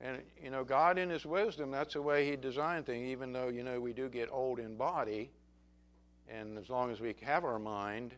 And, 0.00 0.22
you 0.40 0.50
know, 0.50 0.62
God 0.62 0.96
in 0.96 1.10
His 1.10 1.26
wisdom, 1.26 1.72
that's 1.72 1.94
the 1.94 2.02
way 2.02 2.30
He 2.30 2.36
designed 2.36 2.86
things, 2.86 3.08
even 3.08 3.32
though, 3.32 3.48
you 3.48 3.64
know, 3.64 3.80
we 3.80 3.92
do 3.92 4.08
get 4.08 4.28
old 4.30 4.60
in 4.60 4.76
body. 4.76 5.30
And 6.28 6.56
as 6.56 6.70
long 6.70 6.92
as 6.92 7.00
we 7.00 7.16
have 7.22 7.44
our 7.44 7.58
mind, 7.58 8.14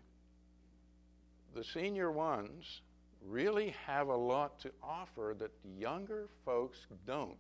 the 1.54 1.64
senior 1.64 2.12
ones 2.12 2.82
really 3.26 3.74
have 3.86 4.08
a 4.08 4.16
lot 4.16 4.60
to 4.60 4.70
offer 4.82 5.34
that 5.38 5.50
the 5.62 5.80
younger 5.80 6.28
folks 6.44 6.78
don't. 7.06 7.32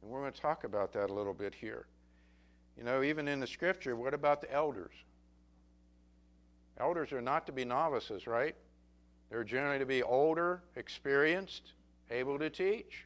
And 0.00 0.10
we're 0.10 0.20
going 0.20 0.32
to 0.32 0.40
talk 0.40 0.62
about 0.62 0.92
that 0.92 1.10
a 1.10 1.12
little 1.12 1.34
bit 1.34 1.54
here. 1.54 1.86
You 2.76 2.84
know, 2.84 3.02
even 3.02 3.26
in 3.26 3.40
the 3.40 3.48
scripture, 3.48 3.96
what 3.96 4.14
about 4.14 4.42
the 4.42 4.52
elders? 4.52 4.94
Elders 6.78 7.10
are 7.10 7.20
not 7.20 7.46
to 7.46 7.52
be 7.52 7.64
novices, 7.64 8.28
right? 8.28 8.54
They're 9.30 9.44
generally 9.44 9.78
to 9.78 9.86
be 9.86 10.02
older, 10.02 10.62
experienced, 10.76 11.72
able 12.10 12.38
to 12.38 12.48
teach. 12.48 13.04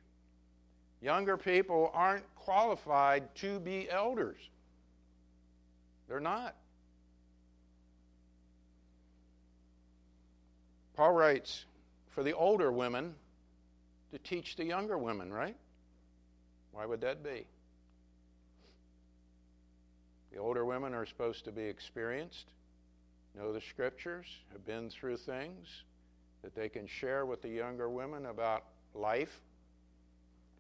Younger 1.01 1.37
people 1.37 1.91
aren't 1.93 2.25
qualified 2.37 3.35
to 3.37 3.59
be 3.59 3.91
elders. 3.91 4.39
They're 6.09 6.21
not. 6.21 6.55
Paul 10.95 11.13
writes, 11.13 11.65
for 12.11 12.23
the 12.23 12.35
older 12.35 12.71
women 12.71 13.15
to 14.13 14.19
teach 14.19 14.57
the 14.57 14.65
younger 14.65 14.99
women, 14.99 15.33
right? 15.33 15.57
Why 16.71 16.87
would 16.87 17.01
that 17.01 17.25
be? 17.25 17.47
The 20.33 20.39
older 20.39 20.65
women 20.65 20.95
are 20.95 21.07
supposed 21.07 21.45
to 21.47 21.53
be 21.53 21.63
experienced, 21.63 22.47
know 23.35 23.53
the 23.53 23.61
scriptures, 23.61 24.27
have 24.53 24.65
been 24.65 24.89
through 24.89 25.17
things 25.17 25.83
that 26.43 26.55
they 26.55 26.69
can 26.69 26.87
share 26.87 27.25
with 27.25 27.43
the 27.43 27.49
younger 27.49 27.89
women 27.89 28.27
about 28.27 28.65
life, 28.95 29.41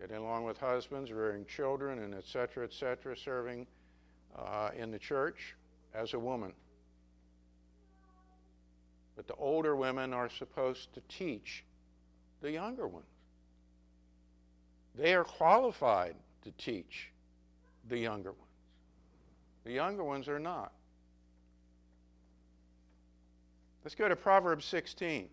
getting 0.00 0.16
along 0.16 0.44
with 0.44 0.58
husbands, 0.58 1.10
rearing 1.12 1.44
children, 1.46 2.00
and 2.00 2.14
etc., 2.14 2.64
etc., 2.64 3.16
serving 3.16 3.66
uh, 4.36 4.70
in 4.76 4.90
the 4.90 4.98
church 4.98 5.54
as 5.94 6.14
a 6.14 6.18
woman. 6.18 6.52
But 9.16 9.26
the 9.26 9.34
older 9.34 9.76
women 9.76 10.12
are 10.14 10.30
supposed 10.30 10.92
to 10.94 11.02
teach 11.08 11.64
the 12.40 12.50
younger 12.50 12.88
ones. 12.88 13.06
They 14.94 15.14
are 15.14 15.24
qualified 15.24 16.16
to 16.44 16.50
teach 16.52 17.10
the 17.88 17.98
younger 17.98 18.30
ones. 18.30 18.42
The 19.64 19.72
younger 19.72 20.04
ones 20.04 20.28
are 20.28 20.38
not. 20.38 20.72
Let's 23.84 23.94
go 23.94 24.08
to 24.08 24.16
Proverbs 24.16 24.64
16. 24.66 25.28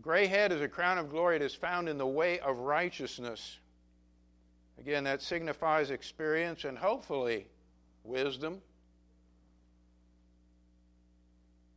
Gray 0.00 0.26
head 0.26 0.52
is 0.52 0.60
a 0.60 0.68
crown 0.68 0.98
of 0.98 1.10
glory. 1.10 1.36
It 1.36 1.42
is 1.42 1.54
found 1.54 1.88
in 1.88 1.98
the 1.98 2.06
way 2.06 2.40
of 2.40 2.58
righteousness. 2.58 3.58
Again, 4.78 5.04
that 5.04 5.20
signifies 5.20 5.90
experience 5.90 6.64
and 6.64 6.78
hopefully 6.78 7.46
wisdom. 8.02 8.62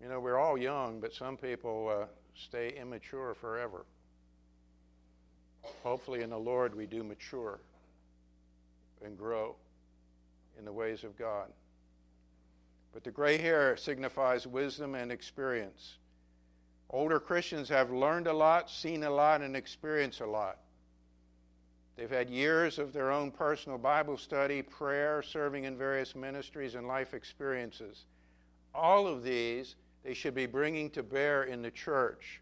You 0.01 0.07
know, 0.07 0.19
we're 0.19 0.38
all 0.38 0.57
young, 0.57 0.99
but 0.99 1.13
some 1.13 1.36
people 1.36 1.89
uh, 2.03 2.05
stay 2.36 2.73
immature 2.79 3.33
forever. 3.33 3.86
Hopefully, 5.81 6.21
in 6.21 6.29
the 6.29 6.38
Lord, 6.38 6.75
we 6.75 6.86
do 6.86 7.03
mature 7.03 7.59
and 9.03 9.17
grow 9.17 9.55
in 10.57 10.65
the 10.65 10.71
ways 10.71 11.03
of 11.03 11.17
God. 11.17 11.47
But 12.93 13.03
the 13.03 13.12
gray 13.12 13.38
hair 13.38 13.75
signifies 13.75 14.45
wisdom 14.45 14.95
and 14.95 15.12
experience. 15.12 15.97
Older 16.93 17.19
Christians 17.19 17.67
have 17.69 17.89
learned 17.89 18.27
a 18.27 18.34
lot, 18.34 18.69
seen 18.69 19.03
a 19.03 19.10
lot, 19.10 19.41
and 19.41 19.56
experienced 19.56 20.21
a 20.21 20.27
lot. 20.27 20.60
They've 21.95 22.10
had 22.10 22.29
years 22.29 22.77
of 22.77 22.93
their 22.93 23.12
own 23.12 23.32
personal 23.32 23.79
Bible 23.79 24.15
study, 24.15 24.62
prayer, 24.62 25.23
serving 25.23 25.63
in 25.63 25.75
various 25.75 26.15
ministries, 26.15 26.75
and 26.75 26.88
life 26.88 27.15
experiences. 27.15 28.06
All 28.75 29.08
of 29.08 29.23
these 29.23 29.75
they 30.03 30.13
should 30.13 30.36
be 30.36 30.45
bringing 30.45 30.91
to 30.91 31.01
bear 31.01 31.43
in 31.43 31.63
the 31.63 31.71
church 31.71 32.41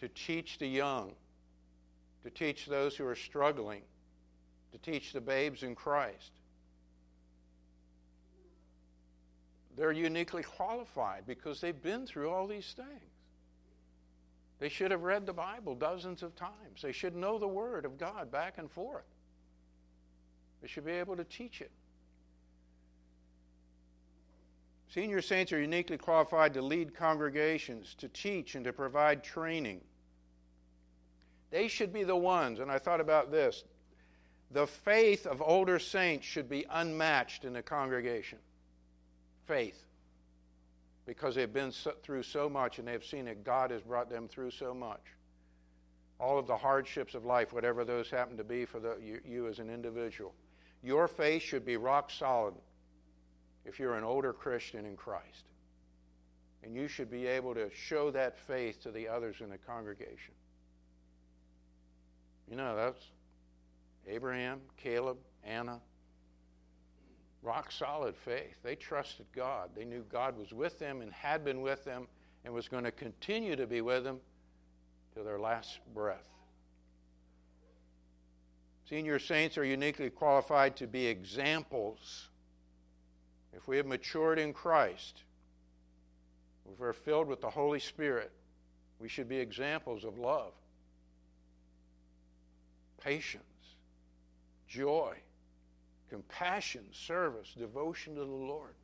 to 0.00 0.08
teach 0.08 0.58
the 0.58 0.66
young, 0.66 1.12
to 2.24 2.30
teach 2.30 2.66
those 2.66 2.96
who 2.96 3.06
are 3.06 3.14
struggling, 3.14 3.82
to 4.72 4.78
teach 4.78 5.12
the 5.12 5.20
babes 5.20 5.62
in 5.62 5.76
Christ. 5.76 6.32
They're 9.76 9.92
uniquely 9.92 10.42
qualified 10.42 11.24
because 11.26 11.60
they've 11.60 11.82
been 11.82 12.06
through 12.06 12.30
all 12.30 12.46
these 12.46 12.72
things. 12.72 12.88
They 14.58 14.70
should 14.70 14.90
have 14.90 15.02
read 15.02 15.26
the 15.26 15.34
Bible 15.34 15.74
dozens 15.74 16.22
of 16.22 16.34
times. 16.34 16.80
They 16.82 16.92
should 16.92 17.14
know 17.14 17.38
the 17.38 17.46
Word 17.46 17.84
of 17.84 17.98
God 17.98 18.32
back 18.32 18.56
and 18.56 18.70
forth. 18.70 19.04
They 20.62 20.68
should 20.68 20.86
be 20.86 20.92
able 20.92 21.16
to 21.16 21.24
teach 21.24 21.60
it. 21.60 21.70
Senior 24.88 25.20
saints 25.20 25.52
are 25.52 25.60
uniquely 25.60 25.98
qualified 25.98 26.54
to 26.54 26.62
lead 26.62 26.94
congregations, 26.94 27.94
to 27.98 28.08
teach, 28.08 28.54
and 28.54 28.64
to 28.64 28.72
provide 28.72 29.22
training. 29.22 29.82
They 31.50 31.68
should 31.68 31.92
be 31.92 32.02
the 32.02 32.16
ones, 32.16 32.60
and 32.60 32.70
I 32.70 32.78
thought 32.78 33.00
about 33.00 33.30
this 33.30 33.62
the 34.52 34.66
faith 34.66 35.26
of 35.26 35.42
older 35.42 35.78
saints 35.78 36.24
should 36.24 36.48
be 36.48 36.64
unmatched 36.70 37.44
in 37.44 37.56
a 37.56 37.62
congregation. 37.62 38.38
Faith. 39.46 39.82
Because 41.06 41.34
they've 41.34 41.52
been 41.52 41.72
through 42.02 42.24
so 42.24 42.48
much 42.48 42.78
and 42.78 42.88
they've 42.88 43.04
seen 43.04 43.26
that 43.26 43.44
God 43.44 43.70
has 43.70 43.82
brought 43.82 44.10
them 44.10 44.28
through 44.28 44.50
so 44.50 44.74
much. 44.74 45.02
All 46.18 46.38
of 46.38 46.46
the 46.46 46.56
hardships 46.56 47.14
of 47.14 47.24
life, 47.24 47.52
whatever 47.52 47.84
those 47.84 48.10
happen 48.10 48.36
to 48.38 48.44
be 48.44 48.64
for 48.64 48.80
the, 48.80 48.96
you, 49.02 49.20
you 49.24 49.46
as 49.48 49.58
an 49.58 49.70
individual. 49.70 50.34
Your 50.82 51.06
faith 51.08 51.42
should 51.42 51.64
be 51.64 51.76
rock 51.76 52.10
solid 52.10 52.54
if 53.64 53.78
you're 53.78 53.96
an 53.96 54.04
older 54.04 54.32
Christian 54.32 54.86
in 54.86 54.96
Christ. 54.96 55.44
And 56.62 56.74
you 56.74 56.88
should 56.88 57.10
be 57.10 57.26
able 57.26 57.54
to 57.54 57.70
show 57.72 58.10
that 58.10 58.38
faith 58.46 58.82
to 58.82 58.90
the 58.90 59.06
others 59.06 59.36
in 59.40 59.50
the 59.50 59.58
congregation. 59.58 60.34
You 62.50 62.56
know, 62.56 62.74
that's 62.74 63.04
Abraham, 64.08 64.60
Caleb, 64.76 65.18
Anna. 65.44 65.80
Rock 67.42 67.70
solid 67.70 68.16
faith. 68.16 68.56
They 68.62 68.74
trusted 68.74 69.26
God. 69.34 69.70
They 69.76 69.84
knew 69.84 70.04
God 70.10 70.38
was 70.38 70.52
with 70.52 70.78
them 70.78 71.00
and 71.00 71.12
had 71.12 71.44
been 71.44 71.60
with 71.60 71.84
them 71.84 72.08
and 72.44 72.52
was 72.52 72.68
going 72.68 72.84
to 72.84 72.90
continue 72.90 73.56
to 73.56 73.66
be 73.66 73.80
with 73.80 74.04
them 74.04 74.20
to 75.14 75.22
their 75.22 75.38
last 75.38 75.78
breath. 75.94 76.24
Senior 78.88 79.18
saints 79.18 79.58
are 79.58 79.64
uniquely 79.64 80.10
qualified 80.10 80.76
to 80.76 80.86
be 80.86 81.06
examples. 81.06 82.28
If 83.52 83.66
we 83.66 83.76
have 83.78 83.86
matured 83.86 84.38
in 84.38 84.52
Christ, 84.52 85.22
if 86.72 86.78
we're 86.78 86.92
filled 86.92 87.26
with 87.26 87.40
the 87.40 87.50
Holy 87.50 87.80
Spirit, 87.80 88.30
we 89.00 89.08
should 89.08 89.28
be 89.28 89.38
examples 89.38 90.04
of 90.04 90.18
love, 90.18 90.52
patience, 93.02 93.42
joy, 94.68 95.14
compassion, 96.10 96.84
service, 96.92 97.52
devotion 97.56 98.14
to 98.14 98.20
the 98.20 98.26
Lord. 98.26 98.74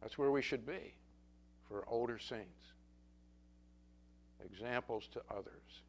That's 0.00 0.18
where 0.18 0.30
we 0.30 0.42
should 0.42 0.66
be 0.66 0.94
for 1.68 1.84
older 1.88 2.18
saints. 2.18 2.48
Examples 4.44 5.08
to 5.12 5.22
others. 5.30 5.82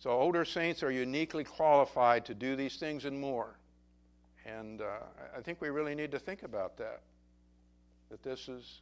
So, 0.00 0.10
older 0.10 0.44
saints 0.44 0.82
are 0.82 0.90
uniquely 0.90 1.44
qualified 1.44 2.24
to 2.26 2.34
do 2.34 2.56
these 2.56 2.76
things 2.76 3.04
and 3.04 3.18
more. 3.18 3.58
And 4.46 4.80
uh, 4.80 5.00
I 5.36 5.40
think 5.40 5.60
we 5.60 5.68
really 5.68 5.94
need 5.94 6.12
to 6.12 6.18
think 6.18 6.42
about 6.42 6.76
that. 6.78 7.02
That 8.10 8.22
this 8.22 8.48
is 8.48 8.80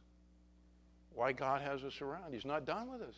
why 1.13 1.31
God 1.31 1.61
has 1.61 1.83
us 1.83 2.01
around. 2.01 2.33
He's 2.33 2.45
not 2.45 2.65
done 2.65 2.91
with 2.91 3.01
us. 3.01 3.15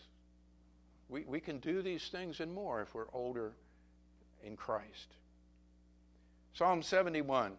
We, 1.09 1.23
we 1.23 1.39
can 1.39 1.57
do 1.59 1.81
these 1.81 2.07
things 2.09 2.39
and 2.39 2.53
more 2.53 2.81
if 2.81 2.93
we're 2.93 3.11
older 3.13 3.53
in 4.43 4.55
Christ. 4.55 5.15
Psalm 6.53 6.81
71. 6.81 7.51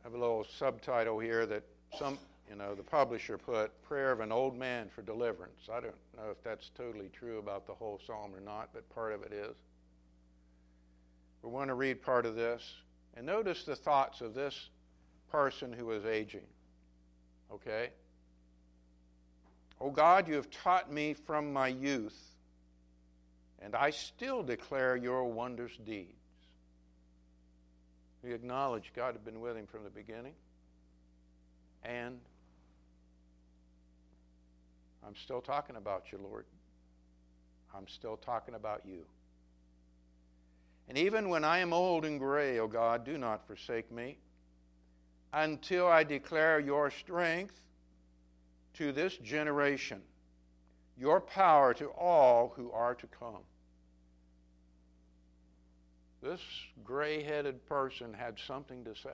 I 0.00 0.04
have 0.04 0.14
a 0.14 0.18
little 0.18 0.46
subtitle 0.56 1.18
here 1.18 1.44
that 1.46 1.64
some 1.98 2.18
you 2.48 2.56
know, 2.56 2.74
the 2.74 2.82
publisher 2.82 3.36
put 3.36 3.70
prayer 3.82 4.10
of 4.10 4.20
an 4.20 4.32
old 4.32 4.56
man 4.56 4.88
for 4.88 5.02
deliverance. 5.02 5.68
I 5.70 5.80
don't 5.80 5.94
know 6.16 6.30
if 6.30 6.42
that's 6.42 6.70
totally 6.70 7.10
true 7.12 7.38
about 7.38 7.66
the 7.66 7.74
whole 7.74 8.00
psalm 8.06 8.34
or 8.34 8.40
not, 8.40 8.70
but 8.72 8.88
part 8.94 9.12
of 9.12 9.22
it 9.22 9.32
is. 9.32 9.54
We 11.42 11.50
want 11.50 11.68
to 11.68 11.74
read 11.74 12.02
part 12.02 12.24
of 12.24 12.34
this 12.34 12.62
and 13.14 13.26
notice 13.26 13.64
the 13.64 13.76
thoughts 13.76 14.20
of 14.20 14.34
this 14.34 14.70
person 15.30 15.72
who 15.72 15.90
is 15.92 16.06
aging. 16.06 16.46
Okay? 17.52 17.90
Oh 19.80 19.90
God, 19.90 20.28
you 20.28 20.34
have 20.34 20.50
taught 20.50 20.92
me 20.92 21.14
from 21.14 21.52
my 21.52 21.68
youth, 21.68 22.18
and 23.60 23.74
I 23.74 23.90
still 23.90 24.42
declare 24.42 24.96
your 24.96 25.24
wondrous 25.24 25.76
deeds. 25.84 26.12
He 28.24 28.32
acknowledged 28.32 28.90
God 28.94 29.14
had 29.14 29.24
been 29.24 29.40
with 29.40 29.56
him 29.56 29.66
from 29.66 29.84
the 29.84 29.90
beginning 29.90 30.34
and 31.84 32.18
I'm 35.06 35.16
still 35.16 35.40
talking 35.40 35.76
about 35.76 36.04
you, 36.12 36.18
Lord. 36.22 36.44
I'm 37.74 37.88
still 37.88 38.16
talking 38.16 38.54
about 38.54 38.82
you. 38.86 39.04
And 40.88 40.98
even 40.98 41.28
when 41.28 41.44
I 41.44 41.58
am 41.58 41.72
old 41.72 42.04
and 42.04 42.18
gray, 42.18 42.58
O 42.58 42.66
God, 42.66 43.04
do 43.04 43.18
not 43.18 43.46
forsake 43.46 43.90
me 43.92 44.16
until 45.32 45.86
I 45.86 46.04
declare 46.04 46.58
your 46.58 46.90
strength 46.90 47.54
to 48.78 48.92
this 48.92 49.16
generation, 49.16 50.00
your 50.96 51.20
power 51.20 51.74
to 51.74 51.86
all 51.88 52.52
who 52.56 52.70
are 52.70 52.94
to 52.94 53.06
come. 53.08 53.42
This 56.22 56.40
gray 56.84 57.22
headed 57.22 57.64
person 57.66 58.14
had 58.14 58.38
something 58.46 58.84
to 58.84 58.94
say, 58.94 59.10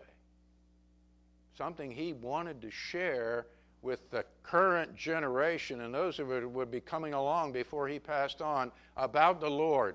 something 1.56 1.90
he 1.90 2.12
wanted 2.12 2.60
to 2.62 2.70
share 2.70 3.46
with 3.80 4.10
the 4.10 4.24
current 4.42 4.94
generation 4.96 5.82
and 5.82 5.94
those 5.94 6.16
who 6.16 6.48
would 6.48 6.70
be 6.70 6.80
coming 6.80 7.14
along 7.14 7.52
before 7.52 7.88
he 7.88 7.98
passed 7.98 8.42
on 8.42 8.70
about 8.96 9.40
the 9.40 9.50
Lord. 9.50 9.94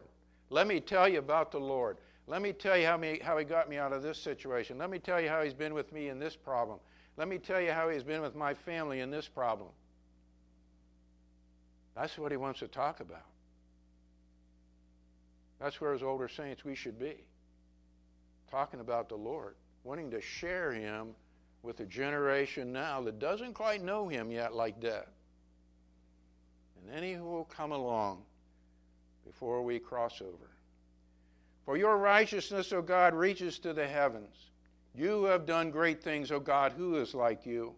Let 0.49 0.67
me 0.67 0.79
tell 0.79 1.07
you 1.07 1.19
about 1.19 1.51
the 1.51 1.59
Lord. 1.59 1.97
Let 2.27 2.41
me 2.41 2.53
tell 2.53 2.77
you 2.77 2.85
how, 2.85 2.97
me, 2.97 3.19
how 3.23 3.37
he 3.37 3.45
got 3.45 3.69
me 3.69 3.77
out 3.77 3.93
of 3.93 4.03
this 4.03 4.19
situation. 4.19 4.77
Let 4.77 4.91
me 4.91 4.99
tell 4.99 5.19
you 5.19 5.29
how 5.29 5.43
he's 5.43 5.53
been 5.53 5.73
with 5.73 5.91
me 5.91 6.09
in 6.09 6.19
this 6.19 6.35
problem. 6.35 6.79
Let 7.17 7.27
me 7.27 7.37
tell 7.37 7.59
you 7.59 7.71
how 7.71 7.89
he's 7.89 8.03
been 8.03 8.21
with 8.21 8.35
my 8.35 8.53
family 8.53 9.01
in 9.01 9.11
this 9.11 9.27
problem. 9.27 9.69
That's 11.95 12.17
what 12.17 12.31
he 12.31 12.37
wants 12.37 12.59
to 12.59 12.67
talk 12.67 13.01
about. 13.01 13.25
That's 15.59 15.81
where, 15.81 15.93
as 15.93 16.01
older 16.01 16.29
saints, 16.29 16.63
we 16.63 16.75
should 16.75 16.97
be. 16.97 17.15
Talking 18.49 18.79
about 18.79 19.09
the 19.09 19.15
Lord, 19.15 19.55
wanting 19.83 20.09
to 20.11 20.21
share 20.21 20.71
him 20.71 21.09
with 21.61 21.81
a 21.81 21.85
generation 21.85 22.71
now 22.71 23.01
that 23.01 23.19
doesn't 23.19 23.53
quite 23.53 23.83
know 23.83 24.07
him 24.07 24.31
yet 24.31 24.53
like 24.53 24.79
that. 24.81 25.09
And 26.81 26.95
any 26.95 27.13
who 27.13 27.25
will 27.25 27.43
come 27.45 27.73
along 27.73 28.23
before 29.25 29.61
we 29.61 29.79
cross 29.79 30.21
over. 30.21 30.49
For 31.65 31.77
your 31.77 31.97
righteousness, 31.97 32.71
O 32.71 32.81
God, 32.81 33.13
reaches 33.13 33.59
to 33.59 33.73
the 33.73 33.87
heavens. 33.87 34.48
You 34.99 35.23
have 35.23 35.45
done 35.45 35.71
great 35.71 36.03
things, 36.03 36.29
O 36.29 36.41
God. 36.41 36.73
Who 36.73 36.97
is 36.97 37.15
like 37.15 37.45
you? 37.45 37.73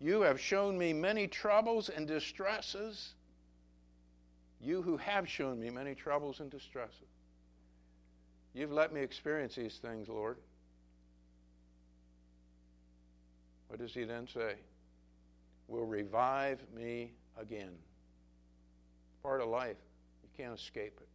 You 0.00 0.22
have 0.22 0.40
shown 0.40 0.76
me 0.76 0.92
many 0.92 1.28
troubles 1.28 1.88
and 1.88 2.04
distresses. 2.04 3.14
You 4.60 4.82
who 4.82 4.96
have 4.96 5.28
shown 5.28 5.60
me 5.60 5.70
many 5.70 5.94
troubles 5.94 6.40
and 6.40 6.50
distresses. 6.50 6.96
You've 8.54 8.72
let 8.72 8.92
me 8.92 9.02
experience 9.02 9.54
these 9.54 9.76
things, 9.76 10.08
Lord. 10.08 10.36
What 13.68 13.78
does 13.78 13.94
he 13.94 14.02
then 14.02 14.26
say? 14.26 14.54
Will 15.68 15.86
revive 15.86 16.58
me 16.74 17.12
again. 17.40 17.78
Part 19.22 19.40
of 19.40 19.46
life. 19.46 19.76
You 20.24 20.44
can't 20.44 20.58
escape 20.58 20.98
it. 21.00 21.11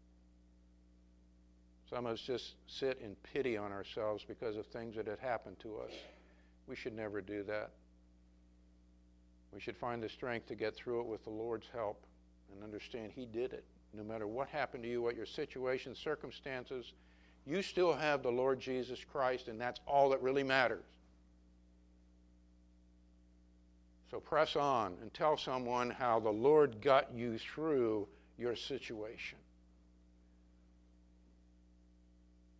Some 1.89 2.05
of 2.05 2.13
us 2.13 2.21
just 2.21 2.55
sit 2.67 2.99
in 3.01 3.15
pity 3.33 3.55
on 3.55 3.71
ourselves 3.71 4.25
because 4.27 4.57
of 4.57 4.65
things 4.65 4.95
that 4.95 5.07
had 5.07 5.19
happened 5.19 5.57
to 5.59 5.77
us. 5.77 5.91
We 6.67 6.75
should 6.75 6.93
never 6.93 7.21
do 7.21 7.43
that. 7.43 7.71
We 9.53 9.61
should 9.61 9.77
find 9.77 10.03
the 10.03 10.09
strength 10.09 10.47
to 10.47 10.55
get 10.55 10.75
through 10.75 11.01
it 11.01 11.07
with 11.07 11.23
the 11.23 11.29
Lord's 11.29 11.67
help 11.73 12.03
and 12.53 12.63
understand 12.63 13.13
He 13.15 13.25
did 13.25 13.53
it. 13.53 13.63
No 13.93 14.03
matter 14.03 14.27
what 14.27 14.49
happened 14.49 14.83
to 14.83 14.89
you, 14.89 15.01
what 15.01 15.15
your 15.15 15.25
situation, 15.25 15.95
circumstances, 15.95 16.91
you 17.45 17.61
still 17.61 17.93
have 17.93 18.21
the 18.21 18.31
Lord 18.31 18.59
Jesus 18.59 18.99
Christ, 19.09 19.47
and 19.47 19.59
that's 19.59 19.79
all 19.87 20.09
that 20.09 20.21
really 20.21 20.43
matters. 20.43 20.83
So 24.11 24.19
press 24.19 24.55
on 24.57 24.95
and 25.01 25.13
tell 25.13 25.37
someone 25.37 25.89
how 25.89 26.19
the 26.19 26.29
Lord 26.29 26.81
got 26.81 27.13
you 27.13 27.37
through 27.37 28.07
your 28.37 28.55
situation. 28.55 29.37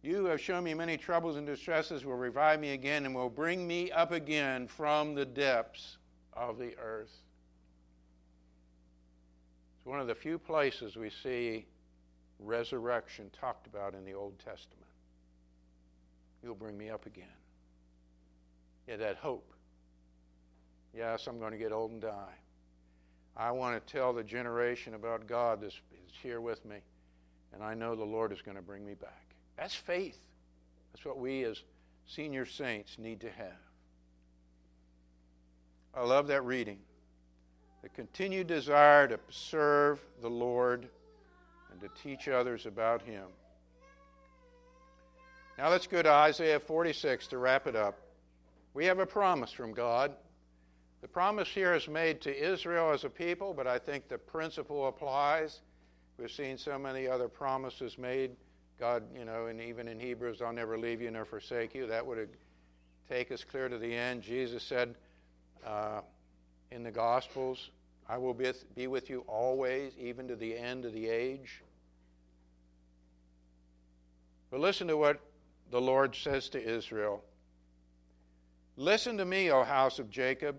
You 0.07 0.23
have 0.27 0.39
shown 0.39 0.63
me 0.63 0.73
many 0.73 0.95
troubles 0.95 1.35
and 1.35 1.45
distresses, 1.45 2.05
will 2.05 2.15
revive 2.15 2.61
me 2.61 2.71
again, 2.71 3.05
and 3.05 3.13
will 3.13 3.29
bring 3.29 3.67
me 3.67 3.91
up 3.91 4.13
again 4.13 4.65
from 4.65 5.15
the 5.15 5.25
depths 5.25 5.97
of 6.31 6.57
the 6.57 6.77
earth. 6.77 7.11
It's 9.75 9.85
one 9.85 9.99
of 9.99 10.07
the 10.07 10.15
few 10.15 10.39
places 10.39 10.95
we 10.95 11.09
see 11.09 11.65
resurrection 12.39 13.29
talked 13.37 13.67
about 13.67 13.93
in 13.95 14.05
the 14.05 14.13
Old 14.13 14.39
Testament. 14.39 14.87
You'll 16.41 16.55
bring 16.55 16.77
me 16.77 16.89
up 16.89 17.05
again. 17.05 17.25
Yeah, 18.87 18.95
that 18.95 19.17
hope. 19.17 19.51
Yes, 20.95 21.27
I'm 21.27 21.37
going 21.37 21.51
to 21.51 21.57
get 21.57 21.73
old 21.73 21.91
and 21.91 22.01
die. 22.01 22.35
I 23.35 23.51
want 23.51 23.85
to 23.85 23.91
tell 23.91 24.13
the 24.13 24.23
generation 24.23 24.93
about 24.93 25.27
God 25.27 25.59
that's 25.59 25.81
here 26.23 26.39
with 26.39 26.63
me, 26.63 26.77
and 27.53 27.61
I 27.61 27.73
know 27.73 27.93
the 27.93 28.05
Lord 28.05 28.31
is 28.31 28.41
going 28.41 28.55
to 28.55 28.63
bring 28.63 28.85
me 28.85 28.93
back. 28.93 29.26
That's 29.57 29.75
faith. 29.75 30.17
That's 30.93 31.05
what 31.05 31.17
we 31.17 31.43
as 31.43 31.61
senior 32.07 32.45
saints 32.45 32.97
need 32.97 33.21
to 33.21 33.31
have. 33.31 33.53
I 35.93 36.03
love 36.03 36.27
that 36.27 36.43
reading. 36.45 36.79
The 37.81 37.89
continued 37.89 38.47
desire 38.47 39.07
to 39.07 39.19
serve 39.29 39.99
the 40.21 40.29
Lord 40.29 40.87
and 41.71 41.81
to 41.81 41.89
teach 42.03 42.27
others 42.27 42.65
about 42.65 43.01
Him. 43.01 43.25
Now 45.57 45.69
let's 45.69 45.87
go 45.87 46.01
to 46.03 46.09
Isaiah 46.09 46.59
46 46.59 47.27
to 47.27 47.37
wrap 47.39 47.65
it 47.65 47.75
up. 47.75 47.99
We 48.75 48.85
have 48.85 48.99
a 48.99 49.07
promise 49.07 49.51
from 49.51 49.73
God. 49.73 50.13
The 51.01 51.07
promise 51.07 51.47
here 51.47 51.73
is 51.73 51.87
made 51.87 52.21
to 52.21 52.51
Israel 52.51 52.91
as 52.91 53.03
a 53.03 53.09
people, 53.09 53.53
but 53.55 53.65
I 53.65 53.79
think 53.79 54.07
the 54.07 54.17
principle 54.17 54.87
applies. 54.87 55.61
We've 56.17 56.31
seen 56.31 56.57
so 56.57 56.77
many 56.77 57.07
other 57.07 57.27
promises 57.27 57.97
made. 57.97 58.35
God, 58.79 59.03
you 59.17 59.25
know, 59.25 59.47
and 59.47 59.59
even 59.59 59.87
in 59.87 59.99
Hebrews, 59.99 60.41
I'll 60.41 60.53
never 60.53 60.77
leave 60.77 61.01
you 61.01 61.09
nor 61.09 61.25
forsake 61.25 61.73
you. 61.73 61.87
That 61.87 62.05
would 62.05 62.29
take 63.09 63.31
us 63.31 63.43
clear 63.43 63.69
to 63.69 63.77
the 63.77 63.93
end. 63.93 64.21
Jesus 64.21 64.61
said 64.61 64.95
uh, 65.65 66.01
in 66.71 66.83
the 66.83 66.91
Gospels, 66.91 67.71
I 68.07 68.17
will 68.17 68.35
be 68.75 68.87
with 68.87 69.09
you 69.09 69.23
always, 69.27 69.93
even 69.99 70.27
to 70.27 70.35
the 70.35 70.55
end 70.55 70.85
of 70.85 70.93
the 70.93 71.09
age. 71.09 71.61
But 74.51 74.59
listen 74.59 74.87
to 74.87 74.97
what 74.97 75.19
the 75.71 75.81
Lord 75.81 76.15
says 76.15 76.49
to 76.49 76.63
Israel 76.63 77.23
Listen 78.79 79.17
to 79.17 79.25
me, 79.25 79.49
O 79.49 79.63
house 79.63 79.97
of 79.97 80.11
Jacob, 80.11 80.55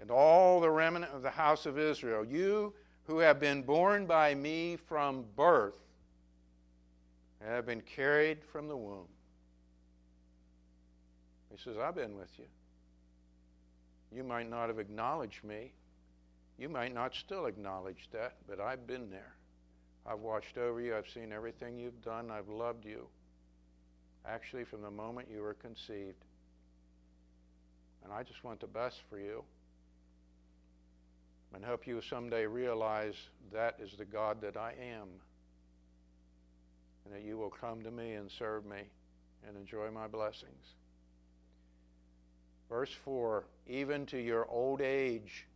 and 0.00 0.12
all 0.12 0.60
the 0.60 0.70
remnant 0.70 1.12
of 1.12 1.22
the 1.22 1.30
house 1.30 1.66
of 1.66 1.76
Israel, 1.76 2.24
you 2.24 2.72
who 3.04 3.18
have 3.18 3.40
been 3.40 3.62
born 3.62 4.06
by 4.06 4.32
me 4.32 4.76
from 4.76 5.24
birth, 5.34 5.74
have 7.48 7.66
been 7.66 7.80
carried 7.80 8.38
from 8.52 8.68
the 8.68 8.76
womb. 8.76 9.08
He 11.50 11.56
says, 11.62 11.76
I've 11.78 11.94
been 11.94 12.16
with 12.16 12.30
you. 12.38 12.44
You 14.14 14.24
might 14.24 14.48
not 14.48 14.68
have 14.68 14.78
acknowledged 14.78 15.44
me. 15.44 15.72
You 16.58 16.68
might 16.68 16.92
not 16.92 17.14
still 17.14 17.46
acknowledge 17.46 18.08
that, 18.12 18.36
but 18.48 18.60
I've 18.60 18.86
been 18.86 19.10
there. 19.10 19.34
I've 20.06 20.20
watched 20.20 20.58
over 20.58 20.80
you. 20.80 20.96
I've 20.96 21.08
seen 21.08 21.32
everything 21.32 21.78
you've 21.78 22.02
done. 22.02 22.30
I've 22.30 22.48
loved 22.48 22.84
you. 22.84 23.06
Actually, 24.26 24.64
from 24.64 24.82
the 24.82 24.90
moment 24.90 25.28
you 25.32 25.40
were 25.40 25.54
conceived. 25.54 26.24
And 28.04 28.12
I 28.12 28.22
just 28.22 28.44
want 28.44 28.60
the 28.60 28.66
best 28.66 28.98
for 29.08 29.18
you. 29.18 29.42
And 31.54 31.64
hope 31.64 31.86
you 31.86 32.00
someday 32.08 32.46
realize 32.46 33.14
that 33.52 33.76
is 33.80 33.92
the 33.98 34.04
God 34.04 34.40
that 34.42 34.56
I 34.56 34.74
am. 34.80 35.08
And 37.10 37.18
that 37.18 37.26
you 37.26 37.36
will 37.36 37.50
come 37.50 37.82
to 37.82 37.90
me 37.90 38.12
and 38.12 38.30
serve 38.30 38.64
me 38.64 38.82
and 39.46 39.56
enjoy 39.56 39.90
my 39.90 40.06
blessings. 40.06 40.74
Verse 42.68 42.92
4 43.04 43.44
Even 43.66 44.06
to 44.06 44.18
your 44.18 44.46
old 44.48 44.80
age, 44.80 45.46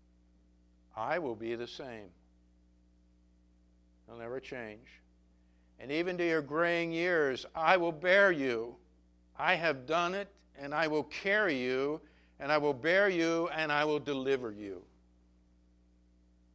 I 0.97 1.21
will 1.21 1.37
be 1.37 1.55
the 1.55 1.69
same. 1.69 2.09
I'll 4.11 4.17
never 4.17 4.41
change. 4.41 5.01
And 5.79 5.93
even 5.93 6.19
to 6.19 6.27
your 6.27 6.43
graying 6.43 6.93
years, 6.93 7.47
I 7.55 7.77
will 7.77 7.93
bear 7.93 8.33
you. 8.33 8.75
I 9.39 9.55
have 9.55 9.87
done 9.87 10.15
it, 10.15 10.29
and 10.59 10.75
I 10.75 10.89
will 10.89 11.05
carry 11.05 11.57
you, 11.57 12.01
and 12.41 12.51
I 12.51 12.59
will 12.59 12.75
bear 12.75 13.09
you, 13.09 13.49
and 13.55 13.71
I 13.71 13.85
will 13.85 14.01
deliver 14.01 14.51
you. 14.51 14.83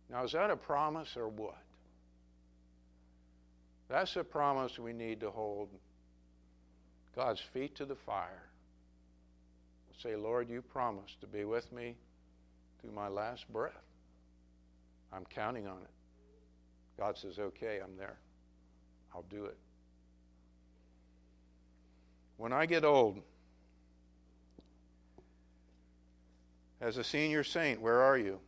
Now, 0.09 0.25
is 0.25 0.33
that 0.33 0.51
a 0.51 0.57
promise 0.57 1.15
or 1.15 1.29
what? 1.29 1.57
That's 3.89 4.15
a 4.15 4.23
promise 4.23 4.77
we 4.77 4.93
need 4.93 5.19
to 5.21 5.31
hold 5.31 5.69
God's 7.15 7.41
feet 7.41 7.75
to 7.75 7.85
the 7.85 7.95
fire. 7.95 8.43
Say, 10.01 10.15
Lord, 10.15 10.49
you 10.49 10.61
promised 10.61 11.19
to 11.21 11.27
be 11.27 11.43
with 11.43 11.73
me 11.73 11.97
through 12.79 12.91
my 12.91 13.09
last 13.09 13.51
breath. 13.51 13.73
I'm 15.11 15.25
counting 15.25 15.67
on 15.67 15.77
it. 15.77 15.89
God 16.97 17.17
says, 17.17 17.39
okay, 17.39 17.79
I'm 17.83 17.97
there. 17.97 18.17
I'll 19.13 19.25
do 19.29 19.45
it. 19.45 19.57
When 22.37 22.53
I 22.53 22.65
get 22.65 22.85
old, 22.85 23.21
as 26.79 26.97
a 26.97 27.03
senior 27.03 27.43
saint, 27.43 27.81
where 27.81 28.01
are 28.01 28.17
you? 28.17 28.39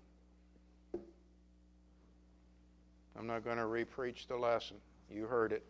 I'm 3.20 3.28
not 3.28 3.44
going 3.44 3.58
to 3.58 3.64
repreach 3.64 4.28
the 4.28 4.38
lesson. 4.38 4.78
You 5.14 5.26
heard 5.26 5.52
it. 5.52 5.64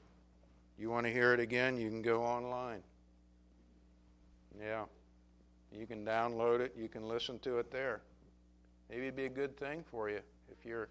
You 0.77 0.89
want 0.89 1.05
to 1.05 1.11
hear 1.11 1.33
it 1.33 1.39
again? 1.39 1.77
You 1.77 1.89
can 1.89 2.01
go 2.01 2.23
online. 2.23 2.81
Yeah. 4.59 4.85
You 5.77 5.85
can 5.85 6.05
download 6.05 6.59
it. 6.59 6.73
You 6.77 6.87
can 6.87 7.07
listen 7.07 7.39
to 7.39 7.59
it 7.59 7.71
there. 7.71 8.01
Maybe 8.89 9.03
it'd 9.03 9.15
be 9.15 9.25
a 9.25 9.29
good 9.29 9.57
thing 9.57 9.83
for 9.89 10.09
you 10.09 10.19
if 10.51 10.65
you're 10.65 10.89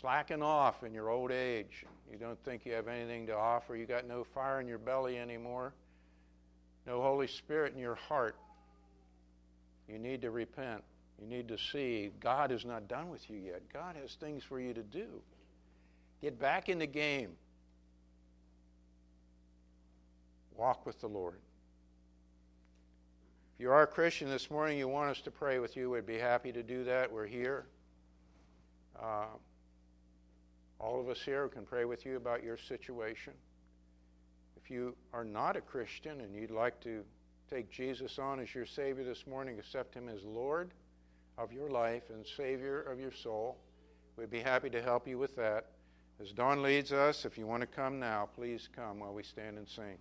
slacking 0.00 0.42
off 0.42 0.82
in 0.82 0.94
your 0.94 1.10
old 1.10 1.30
age. 1.30 1.84
You 2.10 2.16
don't 2.16 2.42
think 2.44 2.64
you 2.64 2.72
have 2.72 2.88
anything 2.88 3.26
to 3.26 3.36
offer. 3.36 3.76
You 3.76 3.86
got 3.86 4.06
no 4.06 4.24
fire 4.24 4.60
in 4.60 4.66
your 4.66 4.78
belly 4.78 5.18
anymore. 5.18 5.74
No 6.86 7.02
Holy 7.02 7.26
Spirit 7.26 7.74
in 7.74 7.78
your 7.78 7.94
heart. 7.94 8.36
You 9.88 9.98
need 9.98 10.22
to 10.22 10.30
repent. 10.30 10.82
You 11.20 11.26
need 11.26 11.48
to 11.48 11.58
see 11.58 12.10
God 12.18 12.50
is 12.50 12.64
not 12.64 12.88
done 12.88 13.10
with 13.10 13.28
you 13.28 13.36
yet. 13.36 13.62
God 13.72 13.94
has 14.00 14.14
things 14.14 14.42
for 14.42 14.58
you 14.58 14.72
to 14.72 14.82
do. 14.82 15.06
Get 16.20 16.40
back 16.40 16.68
in 16.68 16.78
the 16.78 16.86
game. 16.86 17.30
Walk 20.56 20.86
with 20.86 21.00
the 21.00 21.08
Lord. 21.08 21.40
If 23.54 23.60
you 23.60 23.70
are 23.70 23.82
a 23.82 23.86
Christian 23.86 24.28
this 24.28 24.50
morning, 24.50 24.78
you 24.78 24.88
want 24.88 25.10
us 25.10 25.20
to 25.22 25.30
pray 25.30 25.58
with 25.58 25.76
you, 25.76 25.90
we'd 25.90 26.06
be 26.06 26.18
happy 26.18 26.52
to 26.52 26.62
do 26.62 26.84
that. 26.84 27.12
We're 27.12 27.26
here. 27.26 27.66
Uh, 29.00 29.26
all 30.78 31.00
of 31.00 31.08
us 31.08 31.20
here 31.22 31.48
can 31.48 31.64
pray 31.64 31.84
with 31.84 32.04
you 32.04 32.16
about 32.16 32.42
your 32.42 32.56
situation. 32.56 33.32
If 34.56 34.70
you 34.70 34.96
are 35.12 35.24
not 35.24 35.56
a 35.56 35.60
Christian 35.60 36.20
and 36.20 36.34
you'd 36.34 36.50
like 36.50 36.80
to 36.80 37.04
take 37.50 37.70
Jesus 37.70 38.18
on 38.18 38.40
as 38.40 38.54
your 38.54 38.66
Savior 38.66 39.04
this 39.04 39.26
morning, 39.26 39.58
accept 39.58 39.94
Him 39.94 40.08
as 40.08 40.22
Lord 40.24 40.70
of 41.38 41.52
your 41.52 41.68
life 41.68 42.10
and 42.10 42.26
Savior 42.26 42.82
of 42.82 42.98
your 42.98 43.12
soul, 43.12 43.58
we'd 44.16 44.30
be 44.30 44.40
happy 44.40 44.70
to 44.70 44.82
help 44.82 45.06
you 45.06 45.18
with 45.18 45.34
that. 45.36 45.66
As 46.20 46.32
Dawn 46.32 46.62
leads 46.62 46.92
us, 46.92 47.24
if 47.24 47.38
you 47.38 47.46
want 47.46 47.62
to 47.62 47.66
come 47.66 47.98
now, 47.98 48.28
please 48.34 48.68
come 48.74 49.00
while 49.00 49.14
we 49.14 49.22
stand 49.22 49.58
and 49.58 49.68
sing. 49.68 49.98